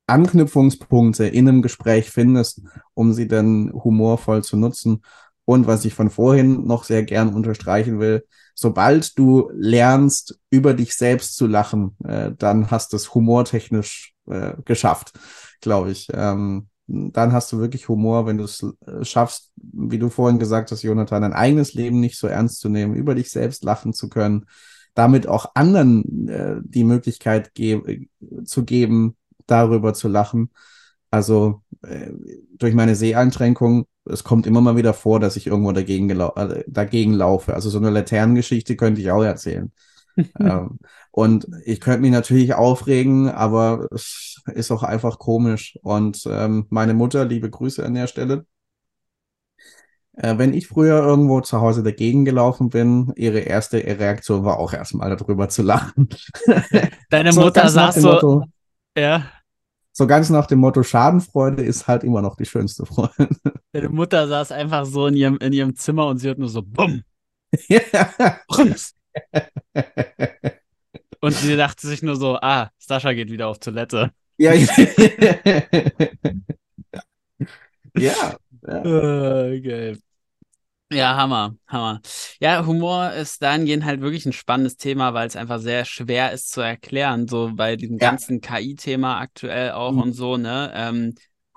Anknüpfungspunkte 0.07 1.27
in 1.27 1.49
einem 1.49 1.63
Gespräch 1.63 2.11
findest, 2.11 2.63
um 2.95 3.13
sie 3.13 3.27
dann 3.27 3.73
humorvoll 3.73 4.45
zu 4.45 4.57
nutzen. 4.57 5.03
Und 5.45 5.67
was 5.67 5.85
ich 5.85 5.95
von 5.95 6.11
vorhin 6.11 6.67
noch 6.67 6.85
sehr 6.85 7.03
gern 7.05 7.35
unterstreichen 7.35 8.01
will, 8.01 8.25
sobald 8.57 9.17
du 9.19 9.51
lernst, 9.55 10.41
über 10.51 10.75
dich 10.75 10.97
selbst 10.97 11.37
zu 11.37 11.47
lachen, 11.47 11.97
äh, 12.03 12.33
dann 12.37 12.71
hast 12.71 12.93
du 12.93 12.97
es 12.97 13.15
humortechnisch 13.15 14.15
äh, 14.27 14.55
geschafft, 14.65 15.13
glaube 15.61 15.91
ich. 15.91 16.09
Ähm, 16.13 16.69
dann 16.89 17.33
hast 17.33 17.53
du 17.53 17.59
wirklich 17.59 17.89
Humor, 17.89 18.27
wenn 18.27 18.39
du 18.39 18.45
es 18.45 18.65
äh, 18.87 19.05
schaffst, 19.05 19.53
wie 19.57 19.99
du 19.99 20.09
vorhin 20.09 20.39
gesagt 20.39 20.71
hast, 20.71 20.83
Jonathan, 20.83 21.23
dein 21.23 21.33
eigenes 21.33 21.75
Leben 21.75 22.01
nicht 22.01 22.19
so 22.19 22.27
ernst 22.29 22.61
zu 22.61 22.69
nehmen, 22.69 22.95
über 22.95 23.15
dich 23.15 23.31
selbst 23.31 23.63
lachen 23.63 23.93
zu 23.93 24.09
können, 24.09 24.47
damit 24.95 25.27
auch 25.27 25.51
anderen 25.55 26.29
äh, 26.29 26.57
die 26.63 26.85
Möglichkeit 26.85 27.55
ge 27.55 28.07
zu 28.45 28.65
geben, 28.65 29.17
darüber 29.47 29.95
zu 29.95 30.09
lachen. 30.09 30.51
Also 31.17 31.63
äh, 31.83 32.11
durch 32.59 32.75
meine 32.75 32.95
Seheinschränkung, 32.95 33.87
es 34.05 34.23
kommt 34.23 34.47
immer 34.47 34.61
mal 34.61 34.77
wieder 34.77 34.93
vor, 34.93 35.19
dass 35.19 35.37
ich 35.37 35.47
irgendwo 35.47 35.73
dagegen, 35.73 36.11
äh, 36.11 36.65
dagegen 36.67 37.15
laufe. 37.15 37.55
Also 37.55 37.71
so 37.71 37.79
eine 37.79 37.89
Laternengeschichte 37.89 38.77
könnte 38.77 39.01
ich 39.01 39.11
auch 39.11 39.23
erzählen. 39.23 39.73
ähm, 40.39 40.79
und 41.13 41.47
ich 41.65 41.81
könnte 41.81 42.03
mich 42.03 42.11
natürlich 42.11 42.53
aufregen, 42.53 43.31
aber 43.31 43.89
es 43.93 44.43
ist 44.53 44.71
auch 44.71 44.83
einfach 44.83 45.19
komisch. 45.19 45.79
Und 45.83 46.23
ähm, 46.31 46.67
meine 46.69 46.93
Mutter, 46.93 47.25
liebe 47.25 47.49
Grüße 47.49 47.83
an 47.83 47.95
der 47.95 48.09
Stelle. 48.09 48.45
Äh, 50.13 50.37
wenn 50.37 50.53
ich 50.53 50.69
früher 50.69 51.03
irgendwo 51.03 51.41
zu 51.41 51.63
Hause 51.63 51.83
dagegen 51.83 52.27
gelaufen 52.27 52.69
bin, 52.69 53.15
ihre 53.17 53.39
erste 53.39 53.79
Reaktion 53.79 54.45
war 54.45 54.59
auch 54.59 54.75
erstmal 54.75 55.17
darüber 55.17 55.49
zu 55.49 55.63
lachen. 55.63 56.11
Deine 57.09 57.33
so 57.33 57.41
Mutter 57.41 57.71
saß 57.71 57.95
so. 57.95 58.13
Motto, 58.13 58.45
ja. 58.95 59.25
So 59.99 60.07
ganz 60.07 60.29
nach 60.29 60.47
dem 60.47 60.59
Motto, 60.59 60.83
Schadenfreude 60.83 61.63
ist 61.63 61.89
halt 61.89 62.05
immer 62.05 62.21
noch 62.21 62.37
die 62.37 62.45
schönste 62.45 62.85
Freude. 62.85 63.31
Deine 63.73 63.89
Mutter 63.89 64.29
saß 64.29 64.53
einfach 64.53 64.85
so 64.85 65.07
in 65.07 65.15
ihrem, 65.15 65.39
in 65.39 65.55
ihrem 65.55 65.75
Zimmer 65.75 66.07
und 66.09 66.19
sie 66.19 66.29
hört 66.29 66.39
nur 66.39 66.51
so 66.51 66.61
Bumm. 66.61 67.03
Ja. 67.69 67.81
Und 71.21 71.33
sie 71.33 71.57
dachte 71.57 71.87
sich 71.87 72.03
nur 72.03 72.17
so, 72.17 72.37
ah, 72.43 72.69
Sascha 72.77 73.15
geht 73.15 73.31
wieder 73.31 73.49
auf 73.49 73.59
Toilette. 73.59 74.11
Ja. 74.37 74.53
ja. 74.53 74.77
ja. 77.97 78.37
Okay. 78.61 79.97
Ja, 80.91 81.17
Hammer, 81.17 81.57
Hammer. 81.67 82.01
Ja, 82.39 82.65
Humor 82.65 83.13
ist 83.13 83.43
dahingehend 83.43 83.85
halt 83.85 84.01
wirklich 84.01 84.25
ein 84.25 84.33
spannendes 84.33 84.77
Thema, 84.77 85.15
weil 85.15 85.27
es 85.27 85.35
einfach 85.35 85.59
sehr 85.59 85.85
schwer 85.85 86.33
ist 86.33 86.53
zu 86.53 86.61
erklären, 86.61 87.27
so 87.27 87.51
bei 87.55 87.75
diesem 87.75 87.99
ja. 87.99 88.11
ganzen 88.11 88.41
KI-Thema 88.41 89.19
aktuell 89.19 89.73
auch 89.73 89.93
mhm. 89.93 90.01
und 90.01 90.13
so, 90.13 90.37
ne? 90.37 90.73
Ähm, 90.75 91.15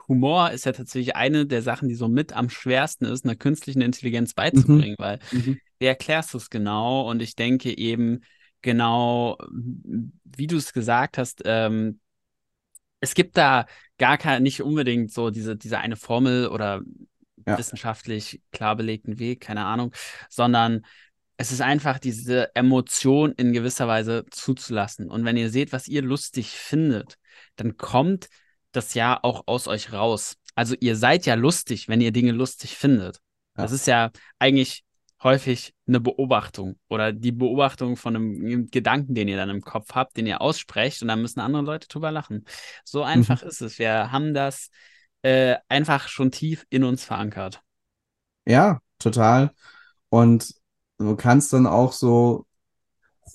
Humor 0.08 0.50
ist 0.50 0.66
ja 0.66 0.72
tatsächlich 0.72 1.16
eine 1.16 1.46
der 1.46 1.62
Sachen, 1.62 1.88
die 1.88 1.94
so 1.94 2.08
mit 2.08 2.34
am 2.34 2.50
schwersten 2.50 3.06
ist, 3.06 3.24
einer 3.24 3.36
künstlichen 3.36 3.82
Intelligenz 3.82 4.34
beizubringen, 4.34 4.96
mhm. 4.98 5.04
weil 5.04 5.20
mhm. 5.32 5.60
wie 5.78 5.86
erklärst 5.86 6.34
du 6.34 6.40
es 6.40 6.50
genau? 6.50 7.08
Und 7.08 7.22
ich 7.22 7.36
denke 7.36 7.78
eben, 7.78 8.22
genau, 8.64 9.38
wie 9.52 10.48
du 10.48 10.58
es 10.58 10.74
gesagt 10.74 11.20
hast, 11.20 11.44
ähm, 11.46 12.00
es 13.00 13.14
gibt 13.14 13.38
da 13.38 13.68
gar 14.00 14.18
kein, 14.18 14.42
nicht 14.42 14.64
unbedingt 14.64 15.14
so 15.14 15.30
diese, 15.30 15.56
diese 15.56 15.78
eine 15.78 15.96
Formel 15.96 16.48
oder 16.48 16.82
ja. 17.48 17.58
wissenschaftlich 17.58 18.42
klar 18.52 18.76
belegten 18.76 19.20
Weg, 19.20 19.42
keine 19.42 19.66
Ahnung, 19.66 19.94
sondern 20.30 20.86
es 21.38 21.52
ist 21.52 21.62
einfach 21.62 22.00
diese 22.00 22.54
Emotion 22.56 23.32
in 23.32 23.54
gewisser 23.54 23.88
Weise 23.88 24.26
zuzulassen. 24.30 25.10
Und 25.10 25.24
wenn 25.24 25.38
ihr 25.38 25.50
seht, 25.50 25.72
was 25.72 25.88
ihr 25.88 26.02
lustig 26.02 26.50
findet, 26.50 27.16
dann 27.56 27.78
kommt 27.78 28.28
das 28.74 28.94
ja 28.94 29.18
auch 29.22 29.44
aus 29.48 29.68
euch 29.68 29.94
raus. 29.94 30.36
Also 30.56 30.76
ihr 30.80 30.98
seid 30.98 31.26
ja 31.26 31.36
lustig, 31.36 31.88
wenn 31.88 32.02
ihr 32.02 32.12
Dinge 32.12 32.34
lustig 32.34 32.76
findet. 32.76 33.22
Ja. 33.56 33.64
Das 33.64 33.72
ist 33.72 33.88
ja 33.88 34.12
eigentlich 34.38 34.84
häufig 35.24 35.74
eine 35.88 36.00
Beobachtung 36.00 36.78
oder 36.88 37.12
die 37.12 37.32
Beobachtung 37.32 37.98
von 37.98 38.16
einem 38.16 38.68
Gedanken, 38.68 39.16
den 39.16 39.28
ihr 39.28 39.38
dann 39.38 39.50
im 39.50 39.62
Kopf 39.62 39.94
habt, 39.94 40.18
den 40.18 40.28
ihr 40.28 40.42
aussprecht 40.42 41.02
und 41.02 41.08
dann 41.10 41.22
müssen 41.22 41.40
andere 41.40 41.64
Leute 41.64 41.88
drüber 41.88 42.12
lachen. 42.12 42.46
So 42.84 43.04
einfach 43.04 43.44
mhm. 43.44 43.50
ist 43.50 43.62
es. 43.62 43.80
Wir 43.80 44.12
haben 44.12 44.34
das 44.34 44.70
äh, 45.22 45.56
einfach 45.68 46.08
schon 46.08 46.32
tief 46.32 46.66
in 46.70 46.84
uns 46.84 47.04
verankert. 47.04 47.62
Ja, 48.46 48.80
total. 49.00 49.52
Und 50.10 50.54
du 50.98 51.16
kannst 51.16 51.54
dann 51.54 51.68
auch 51.68 51.92
so 51.92 52.46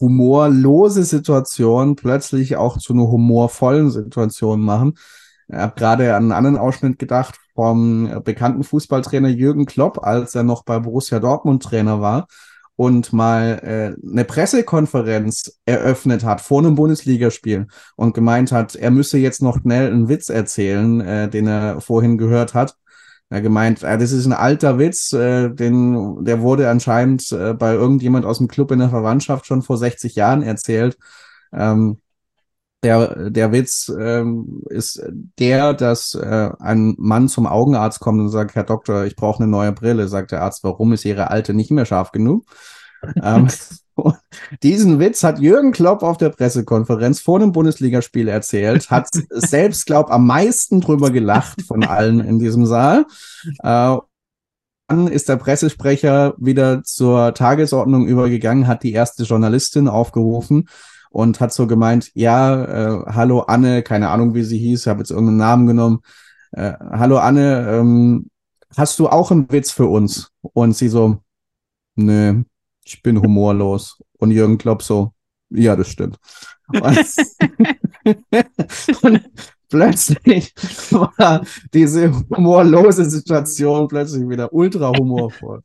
humorlose 0.00 1.04
Situationen 1.04 1.96
plötzlich 1.96 2.56
auch 2.56 2.78
zu 2.78 2.92
einer 2.92 3.08
humorvollen 3.08 3.90
Situation 3.90 4.60
machen. 4.60 4.98
Ich 5.48 5.54
habe 5.56 5.74
gerade 5.76 6.16
an 6.16 6.24
einen 6.24 6.32
anderen 6.32 6.56
Ausschnitt 6.56 6.98
gedacht 6.98 7.36
vom 7.54 8.22
bekannten 8.24 8.64
Fußballtrainer 8.64 9.28
Jürgen 9.28 9.66
Klopp, 9.66 10.02
als 10.02 10.34
er 10.34 10.42
noch 10.42 10.64
bei 10.64 10.78
Borussia 10.80 11.20
Dortmund 11.20 11.62
Trainer 11.62 12.00
war 12.00 12.26
und 12.76 13.12
mal 13.12 13.60
äh, 13.62 14.08
eine 14.10 14.24
Pressekonferenz 14.24 15.60
eröffnet 15.64 16.24
hat 16.24 16.40
vor 16.40 16.60
einem 16.60 16.74
Bundesligaspiel 16.74 17.68
und 17.96 18.14
gemeint 18.14 18.52
hat, 18.52 18.74
er 18.74 18.90
müsse 18.90 19.18
jetzt 19.18 19.42
noch 19.42 19.60
schnell 19.60 19.90
einen 19.90 20.08
Witz 20.08 20.28
erzählen, 20.28 21.00
äh, 21.00 21.28
den 21.28 21.46
er 21.46 21.80
vorhin 21.80 22.18
gehört 22.18 22.54
hat. 22.54 22.76
Er 23.30 23.40
gemeint, 23.40 23.82
äh, 23.82 23.98
das 23.98 24.12
ist 24.12 24.26
ein 24.26 24.32
alter 24.32 24.78
Witz, 24.78 25.12
äh, 25.12 25.50
den, 25.50 26.24
der 26.24 26.40
wurde 26.40 26.68
anscheinend 26.68 27.30
äh, 27.32 27.54
bei 27.54 27.74
irgendjemand 27.74 28.26
aus 28.26 28.38
dem 28.38 28.48
Club 28.48 28.70
in 28.72 28.80
der 28.80 28.90
Verwandtschaft 28.90 29.46
schon 29.46 29.62
vor 29.62 29.78
60 29.78 30.14
Jahren 30.14 30.42
erzählt. 30.42 30.98
Ähm, 31.52 32.00
der, 32.84 33.30
der 33.30 33.50
Witz 33.50 33.90
ähm, 33.98 34.62
ist 34.68 35.02
der, 35.38 35.72
dass 35.72 36.14
äh, 36.14 36.50
ein 36.58 36.94
Mann 36.98 37.28
zum 37.28 37.46
Augenarzt 37.46 37.98
kommt 38.00 38.20
und 38.20 38.28
sagt, 38.28 38.54
Herr 38.54 38.64
Doktor, 38.64 39.04
ich 39.04 39.16
brauche 39.16 39.42
eine 39.42 39.50
neue 39.50 39.72
Brille. 39.72 40.06
Sagt 40.06 40.32
der 40.32 40.42
Arzt, 40.42 40.62
warum 40.62 40.92
ist 40.92 41.04
Ihre 41.04 41.30
alte 41.30 41.54
nicht 41.54 41.70
mehr 41.70 41.86
scharf 41.86 42.12
genug? 42.12 42.44
ähm, 43.22 43.48
diesen 44.62 44.98
Witz 44.98 45.24
hat 45.24 45.38
Jürgen 45.38 45.72
Klopp 45.72 46.02
auf 46.02 46.18
der 46.18 46.28
Pressekonferenz 46.28 47.20
vor 47.20 47.38
dem 47.38 47.52
Bundesligaspiel 47.52 48.28
erzählt, 48.28 48.90
hat 48.90 49.08
selbst, 49.30 49.86
glaub, 49.86 50.10
am 50.10 50.26
meisten 50.26 50.80
drüber 50.80 51.10
gelacht 51.10 51.62
von 51.62 51.84
allen 51.84 52.20
in 52.20 52.38
diesem 52.38 52.66
Saal. 52.66 53.06
Äh, 53.62 53.96
dann 54.86 55.06
ist 55.08 55.30
der 55.30 55.36
Pressesprecher 55.36 56.34
wieder 56.36 56.82
zur 56.82 57.32
Tagesordnung 57.32 58.06
übergegangen, 58.06 58.66
hat 58.66 58.82
die 58.82 58.92
erste 58.92 59.22
Journalistin 59.22 59.88
aufgerufen 59.88 60.68
und 61.14 61.38
hat 61.40 61.52
so 61.52 61.68
gemeint, 61.68 62.10
ja, 62.14 62.64
äh, 62.64 63.04
hallo 63.06 63.40
Anne, 63.42 63.84
keine 63.84 64.10
Ahnung, 64.10 64.34
wie 64.34 64.42
sie 64.42 64.58
hieß, 64.58 64.88
habe 64.88 64.98
jetzt 64.98 65.10
irgendeinen 65.10 65.36
Namen 65.36 65.66
genommen. 65.68 66.00
Äh, 66.50 66.72
hallo 66.80 67.18
Anne, 67.18 67.68
ähm, 67.70 68.30
hast 68.76 68.98
du 68.98 69.08
auch 69.08 69.30
einen 69.30 69.50
Witz 69.50 69.70
für 69.70 69.86
uns? 69.86 70.32
Und 70.42 70.76
sie 70.76 70.88
so, 70.88 71.18
nö, 71.94 72.42
ich 72.84 73.00
bin 73.00 73.22
humorlos. 73.22 74.02
Und 74.18 74.32
Jürgen 74.32 74.58
Klopp 74.58 74.82
so, 74.82 75.12
ja, 75.50 75.76
das 75.76 75.88
stimmt. 75.88 76.18
und, 76.68 76.98
und 79.02 79.30
plötzlich 79.68 80.52
war 80.90 81.44
diese 81.72 82.12
humorlose 82.28 83.08
Situation 83.08 83.86
plötzlich 83.86 84.28
wieder 84.28 84.52
ultra 84.52 84.90
humorvoll. 84.90 85.62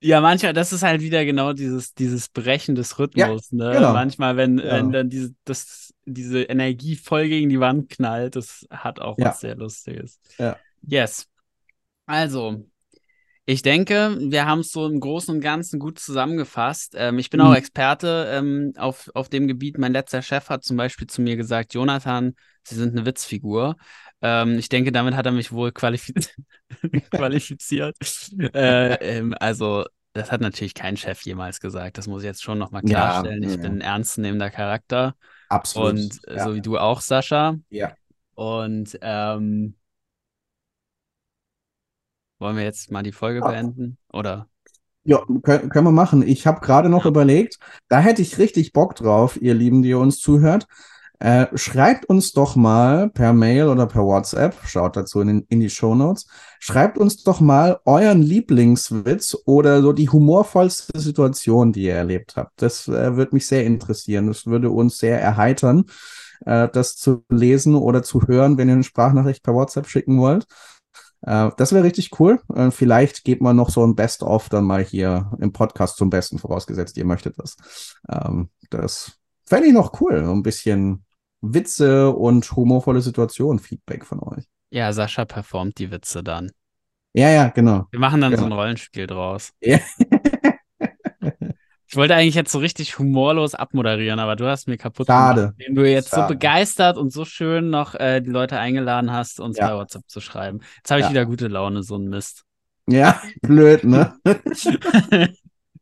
Ja, 0.00 0.20
manchmal, 0.20 0.52
das 0.52 0.72
ist 0.72 0.82
halt 0.82 1.00
wieder 1.00 1.24
genau 1.24 1.52
dieses, 1.52 1.94
dieses 1.94 2.28
Brechen 2.28 2.74
des 2.74 2.98
Rhythmus. 2.98 3.50
Ja, 3.50 3.56
ne? 3.56 3.72
Genau. 3.72 3.92
Manchmal, 3.92 4.36
wenn, 4.36 4.58
ja. 4.58 4.72
wenn 4.72 4.92
dann 4.92 5.08
diese, 5.08 5.34
das, 5.44 5.94
diese 6.04 6.42
Energie 6.42 6.96
voll 6.96 7.28
gegen 7.28 7.48
die 7.48 7.60
Wand 7.60 7.88
knallt, 7.88 8.36
das 8.36 8.66
hat 8.70 9.00
auch 9.00 9.16
ja. 9.18 9.26
was 9.26 9.40
sehr 9.40 9.56
Lustiges. 9.56 10.20
Ja. 10.38 10.56
Yes. 10.82 11.26
Also, 12.04 12.66
ich 13.46 13.62
denke, 13.62 14.18
wir 14.20 14.44
haben 14.44 14.60
es 14.60 14.72
so 14.72 14.86
im 14.86 15.00
Großen 15.00 15.34
und 15.34 15.40
Ganzen 15.40 15.78
gut 15.78 15.98
zusammengefasst. 15.98 16.94
Ähm, 16.96 17.18
ich 17.18 17.30
bin 17.30 17.40
mhm. 17.40 17.46
auch 17.46 17.54
Experte 17.54 18.28
ähm, 18.32 18.72
auf, 18.76 19.10
auf 19.14 19.28
dem 19.28 19.46
Gebiet. 19.46 19.78
Mein 19.78 19.92
letzter 19.92 20.20
Chef 20.20 20.50
hat 20.50 20.64
zum 20.64 20.76
Beispiel 20.76 21.06
zu 21.06 21.22
mir 21.22 21.36
gesagt, 21.36 21.72
Jonathan, 21.72 22.34
Sie 22.64 22.74
sind 22.74 22.96
eine 22.96 23.06
Witzfigur. 23.06 23.76
Ähm, 24.26 24.58
ich 24.58 24.68
denke, 24.68 24.90
damit 24.90 25.14
hat 25.14 25.26
er 25.26 25.32
mich 25.32 25.52
wohl 25.52 25.70
qualifiz 25.70 26.34
qualifiziert. 27.10 27.96
äh, 28.54 28.94
ähm, 28.94 29.34
also, 29.38 29.84
das 30.14 30.32
hat 30.32 30.40
natürlich 30.40 30.74
kein 30.74 30.96
Chef 30.96 31.22
jemals 31.22 31.60
gesagt. 31.60 31.96
Das 31.96 32.08
muss 32.08 32.22
ich 32.22 32.26
jetzt 32.26 32.42
schon 32.42 32.58
nochmal 32.58 32.82
klarstellen. 32.82 33.42
Ja, 33.44 33.48
ich 33.50 33.56
ja. 33.56 33.62
bin 33.62 33.72
ein 33.74 33.80
ernstzunehmender 33.82 34.50
Charakter. 34.50 35.14
Absolut. 35.48 35.92
Und 35.92 36.20
ja. 36.26 36.44
so 36.44 36.54
wie 36.56 36.60
du 36.60 36.76
auch, 36.76 37.00
Sascha. 37.00 37.56
Ja. 37.70 37.94
Und 38.34 38.98
ähm, 39.00 39.76
wollen 42.38 42.56
wir 42.56 42.64
jetzt 42.64 42.90
mal 42.90 43.04
die 43.04 43.12
Folge 43.12 43.40
beenden? 43.42 43.96
Oder? 44.12 44.48
Ja, 45.04 45.22
können, 45.44 45.68
können 45.68 45.86
wir 45.86 45.92
machen. 45.92 46.26
Ich 46.26 46.48
habe 46.48 46.60
gerade 46.60 46.88
noch 46.88 47.06
überlegt, 47.06 47.58
da 47.88 48.00
hätte 48.00 48.22
ich 48.22 48.38
richtig 48.38 48.72
Bock 48.72 48.96
drauf, 48.96 49.40
ihr 49.40 49.54
Lieben, 49.54 49.82
die 49.82 49.90
ihr 49.90 50.00
uns 50.00 50.18
zuhört. 50.18 50.66
Äh, 51.18 51.46
schreibt 51.54 52.06
uns 52.06 52.32
doch 52.32 52.56
mal 52.56 53.08
per 53.08 53.32
Mail 53.32 53.68
oder 53.68 53.86
per 53.86 54.04
WhatsApp, 54.04 54.54
schaut 54.66 54.96
dazu 54.96 55.20
in, 55.20 55.46
in 55.48 55.60
die 55.60 55.70
Show 55.70 55.94
Notes, 55.94 56.26
schreibt 56.60 56.98
uns 56.98 57.22
doch 57.22 57.40
mal 57.40 57.80
euren 57.86 58.20
Lieblingswitz 58.20 59.36
oder 59.46 59.80
so 59.80 59.92
die 59.94 60.10
humorvollste 60.10 60.98
Situation, 61.00 61.72
die 61.72 61.84
ihr 61.84 61.94
erlebt 61.94 62.36
habt. 62.36 62.60
Das 62.60 62.86
äh, 62.88 63.16
würde 63.16 63.34
mich 63.34 63.46
sehr 63.46 63.64
interessieren. 63.64 64.26
Das 64.26 64.46
würde 64.46 64.70
uns 64.70 64.98
sehr 64.98 65.20
erheitern, 65.20 65.86
äh, 66.44 66.68
das 66.68 66.96
zu 66.96 67.24
lesen 67.30 67.74
oder 67.76 68.02
zu 68.02 68.26
hören, 68.26 68.58
wenn 68.58 68.68
ihr 68.68 68.74
eine 68.74 68.84
Sprachnachricht 68.84 69.42
per 69.42 69.54
WhatsApp 69.54 69.88
schicken 69.88 70.18
wollt. 70.18 70.46
Äh, 71.22 71.50
das 71.56 71.72
wäre 71.72 71.84
richtig 71.84 72.20
cool. 72.20 72.40
Äh, 72.54 72.70
vielleicht 72.70 73.24
geht 73.24 73.40
man 73.40 73.56
noch 73.56 73.70
so 73.70 73.86
ein 73.86 73.94
Best-of 73.94 74.50
dann 74.50 74.64
mal 74.64 74.84
hier 74.84 75.32
im 75.40 75.52
Podcast 75.52 75.96
zum 75.96 76.10
Besten, 76.10 76.38
vorausgesetzt, 76.38 76.98
ihr 76.98 77.06
möchtet 77.06 77.38
das. 77.38 77.56
Ähm, 78.10 78.50
das 78.68 79.12
fände 79.46 79.68
ich 79.68 79.72
noch 79.72 79.98
cool. 80.00 80.18
Ein 80.18 80.42
bisschen 80.42 81.05
Witze 81.40 82.10
und 82.10 82.50
humorvolle 82.52 83.00
Situationen, 83.00 83.58
Feedback 83.58 84.04
von 84.04 84.20
euch. 84.20 84.44
Ja, 84.70 84.92
Sascha 84.92 85.24
performt 85.24 85.78
die 85.78 85.90
Witze 85.90 86.22
dann. 86.22 86.50
Ja, 87.14 87.30
ja, 87.30 87.48
genau. 87.48 87.86
Wir 87.90 88.00
machen 88.00 88.20
dann 88.20 88.32
genau. 88.32 88.42
so 88.42 88.46
ein 88.46 88.52
Rollenspiel 88.52 89.06
draus. 89.06 89.52
Ja. 89.60 89.78
Ich 91.88 91.94
wollte 91.94 92.16
eigentlich 92.16 92.34
jetzt 92.34 92.50
so 92.50 92.58
richtig 92.58 92.98
humorlos 92.98 93.54
abmoderieren, 93.54 94.18
aber 94.18 94.34
du 94.34 94.46
hast 94.46 94.66
mir 94.66 94.76
kaputt 94.76 95.06
Schade. 95.06 95.40
gemacht, 95.40 95.54
indem 95.58 95.74
du 95.76 95.90
jetzt 95.90 96.10
Schade. 96.10 96.22
so 96.22 96.28
begeistert 96.28 96.98
und 96.98 97.12
so 97.12 97.24
schön 97.24 97.70
noch 97.70 97.94
äh, 97.94 98.20
die 98.20 98.30
Leute 98.30 98.58
eingeladen 98.58 99.12
hast, 99.12 99.38
uns 99.38 99.56
ja. 99.56 99.68
bei 99.68 99.76
WhatsApp 99.76 100.02
zu 100.08 100.20
schreiben. 100.20 100.60
Jetzt 100.78 100.90
habe 100.90 101.00
ich 101.00 101.06
ja. 101.06 101.10
wieder 101.10 101.26
gute 101.26 101.46
Laune, 101.46 101.84
so 101.84 101.96
ein 101.96 102.08
Mist. 102.08 102.42
Ja, 102.88 103.22
blöd, 103.40 103.84
ne? 103.84 104.14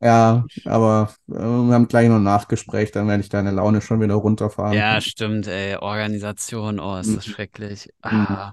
ja, 0.04 0.44
aber 0.66 1.14
äh, 1.28 1.32
wir 1.32 1.74
haben 1.74 1.88
gleich 1.88 2.08
noch 2.08 2.16
ein 2.16 2.22
Nachgespräch, 2.22 2.92
dann 2.92 3.08
werde 3.08 3.22
ich 3.22 3.30
deine 3.30 3.50
Laune 3.50 3.80
schon 3.80 4.02
wieder 4.02 4.14
runterfahren. 4.14 4.74
Ja, 4.74 5.00
stimmt, 5.00 5.46
ey. 5.46 5.76
Organisation, 5.76 6.78
oh, 6.78 6.98
ist 6.98 7.16
das 7.16 7.26
mhm. 7.26 7.32
schrecklich. 7.32 7.88
Ah. 8.02 8.52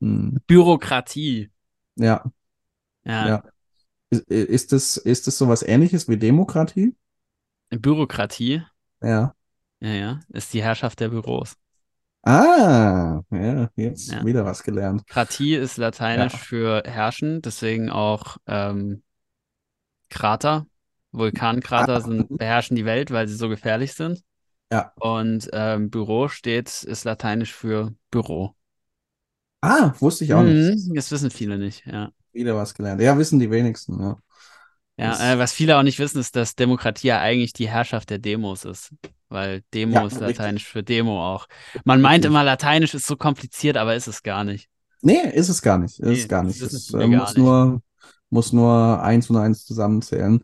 Mhm. 0.00 0.38
Bürokratie. 0.46 1.50
Ja. 1.96 2.22
Ja. 3.04 3.28
ja. 3.28 3.42
Ist, 4.10 4.28
ist, 4.30 4.72
das, 4.72 4.98
ist 4.98 5.26
das 5.26 5.38
sowas 5.38 5.62
ähnliches 5.62 6.08
wie 6.10 6.18
Demokratie? 6.18 6.94
Bürokratie? 7.70 8.62
Ja. 9.00 9.34
Ja, 9.80 9.90
ja. 9.94 10.20
Ist 10.28 10.52
die 10.52 10.62
Herrschaft 10.62 11.00
der 11.00 11.08
Büros. 11.08 11.56
Ah, 12.24 13.22
ja, 13.30 13.70
jetzt 13.74 14.12
ja. 14.12 14.24
wieder 14.24 14.44
was 14.44 14.62
gelernt. 14.62 15.06
Kratie 15.08 15.56
ist 15.56 15.78
lateinisch 15.78 16.34
ja. 16.34 16.38
für 16.38 16.82
herrschen, 16.84 17.40
deswegen 17.42 17.90
auch 17.90 18.36
ähm, 18.46 19.02
Krater. 20.08 20.66
Vulkankrater 21.12 21.96
ah. 21.96 22.00
sind, 22.00 22.36
beherrschen 22.36 22.76
die 22.76 22.84
Welt, 22.84 23.10
weil 23.10 23.28
sie 23.28 23.36
so 23.36 23.48
gefährlich 23.48 23.94
sind. 23.94 24.22
Ja. 24.72 24.92
Und 24.98 25.50
ähm, 25.52 25.90
Büro 25.90 26.28
steht, 26.28 26.82
ist 26.82 27.04
lateinisch 27.04 27.52
für 27.52 27.94
Büro. 28.10 28.54
Ah, 29.60 29.92
wusste 30.00 30.24
ich 30.24 30.34
auch 30.34 30.42
mhm, 30.42 30.70
nicht. 30.70 30.96
Das 30.96 31.10
wissen 31.12 31.30
viele 31.30 31.58
nicht, 31.58 31.86
ja. 31.86 32.10
Wieder 32.32 32.56
was 32.56 32.74
gelernt. 32.74 33.00
Ja, 33.00 33.16
wissen 33.18 33.38
die 33.38 33.50
wenigsten, 33.50 34.00
ja. 34.00 34.16
Ja, 34.96 35.32
äh, 35.32 35.38
was 35.38 35.52
viele 35.52 35.78
auch 35.78 35.82
nicht 35.82 35.98
wissen, 35.98 36.18
ist, 36.18 36.36
dass 36.36 36.54
Demokratie 36.54 37.08
ja 37.08 37.20
eigentlich 37.20 37.52
die 37.52 37.68
Herrschaft 37.68 38.10
der 38.10 38.18
Demos 38.18 38.64
ist. 38.64 38.90
Weil 39.28 39.62
Demo 39.72 39.94
ja, 39.94 40.06
ist 40.06 40.20
lateinisch 40.20 40.62
richtig. 40.62 40.72
für 40.72 40.82
Demo 40.82 41.34
auch. 41.34 41.46
Man 41.84 41.98
richtig. 41.98 42.02
meint 42.02 42.24
immer, 42.26 42.44
lateinisch 42.44 42.94
ist 42.94 43.06
so 43.06 43.16
kompliziert, 43.16 43.76
aber 43.76 43.94
ist 43.94 44.06
es 44.06 44.22
gar 44.22 44.44
nicht. 44.44 44.68
Nee, 45.00 45.30
ist 45.32 45.48
es 45.48 45.62
gar 45.62 45.78
nicht. 45.78 45.98
Ist 45.98 46.06
nee, 46.06 46.20
es 46.20 46.28
gar 46.28 46.42
nicht. 46.42 46.60
Es 46.60 46.92
äh, 46.92 47.06
muss, 47.06 47.30
nicht. 47.30 47.38
Nur, 47.38 47.82
muss 48.30 48.52
nur 48.52 49.02
eins 49.02 49.30
und 49.30 49.36
eins 49.36 49.64
zusammenzählen. 49.64 50.42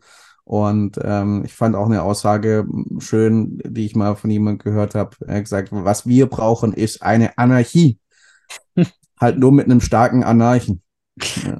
Und 0.49 0.99
ähm, 1.03 1.43
ich 1.45 1.53
fand 1.53 1.75
auch 1.75 1.85
eine 1.85 2.01
Aussage 2.01 2.65
schön, 2.97 3.61
die 3.63 3.85
ich 3.85 3.95
mal 3.95 4.15
von 4.15 4.31
jemandem 4.31 4.57
gehört 4.57 4.95
habe. 4.95 5.15
Er 5.27 5.35
hat 5.35 5.43
gesagt, 5.43 5.69
was 5.71 6.07
wir 6.07 6.25
brauchen, 6.25 6.73
ist 6.73 7.03
eine 7.03 7.37
Anarchie. 7.37 7.99
halt 9.19 9.37
nur 9.37 9.51
mit 9.51 9.65
einem 9.65 9.79
starken 9.79 10.23
Anarchen. 10.23 10.81
Ja, 11.21 11.59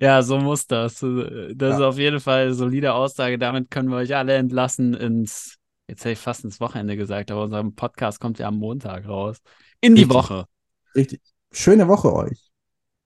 ja. 0.00 0.22
so 0.22 0.38
muss 0.38 0.66
das. 0.66 1.00
Das 1.00 1.02
ja. 1.02 1.76
ist 1.76 1.82
auf 1.82 1.98
jeden 1.98 2.20
Fall 2.20 2.44
eine 2.44 2.54
solide 2.54 2.94
Aussage. 2.94 3.38
Damit 3.38 3.70
können 3.70 3.90
wir 3.90 3.98
euch 3.98 4.16
alle 4.16 4.32
entlassen 4.32 4.94
ins, 4.94 5.58
jetzt 5.88 6.06
hätte 6.06 6.12
ich 6.12 6.18
fast 6.18 6.42
ins 6.42 6.58
Wochenende 6.58 6.96
gesagt, 6.96 7.30
aber 7.30 7.42
unser 7.42 7.62
Podcast 7.64 8.18
kommt 8.18 8.38
ja 8.38 8.48
am 8.48 8.56
Montag 8.56 9.06
raus. 9.06 9.42
In 9.82 9.94
die 9.94 10.04
Richtig. 10.04 10.16
Woche. 10.16 10.46
Richtig. 10.94 11.20
Schöne 11.52 11.86
Woche 11.86 12.14
euch. 12.14 12.50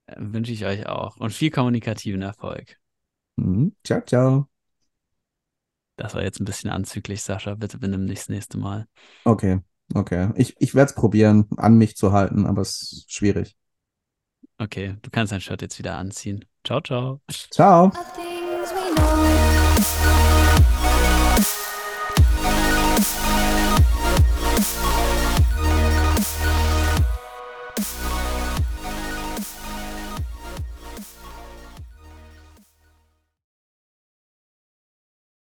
Äh, 0.05 0.15
wünsche 0.19 0.53
ich 0.53 0.65
euch 0.65 0.87
auch. 0.87 1.17
Und 1.17 1.33
viel 1.33 1.51
kommunikativen 1.51 2.21
Erfolg. 2.21 2.77
Mhm. 3.37 3.75
Ciao, 3.83 4.01
ciao. 4.01 4.47
Das 5.97 6.15
war 6.15 6.23
jetzt 6.23 6.39
ein 6.39 6.45
bisschen 6.45 6.69
anzüglich, 6.69 7.21
Sascha. 7.21 7.55
Bitte 7.55 7.77
benimm 7.77 8.07
dich 8.07 8.19
das 8.19 8.29
nächste 8.29 8.57
Mal. 8.57 8.87
Okay, 9.23 9.59
okay. 9.93 10.31
Ich, 10.35 10.55
ich 10.59 10.73
werde 10.73 10.89
es 10.89 10.95
probieren, 10.95 11.47
an 11.57 11.77
mich 11.77 11.95
zu 11.95 12.11
halten, 12.11 12.45
aber 12.45 12.61
es 12.61 12.81
ist 12.91 13.13
schwierig. 13.13 13.55
Okay, 14.57 14.95
du 15.01 15.09
kannst 15.09 15.31
dein 15.31 15.41
Shirt 15.41 15.61
jetzt 15.61 15.79
wieder 15.79 15.97
anziehen. 15.97 16.45
Ciao, 16.63 16.81
ciao. 16.81 17.21
Ciao. 17.51 17.91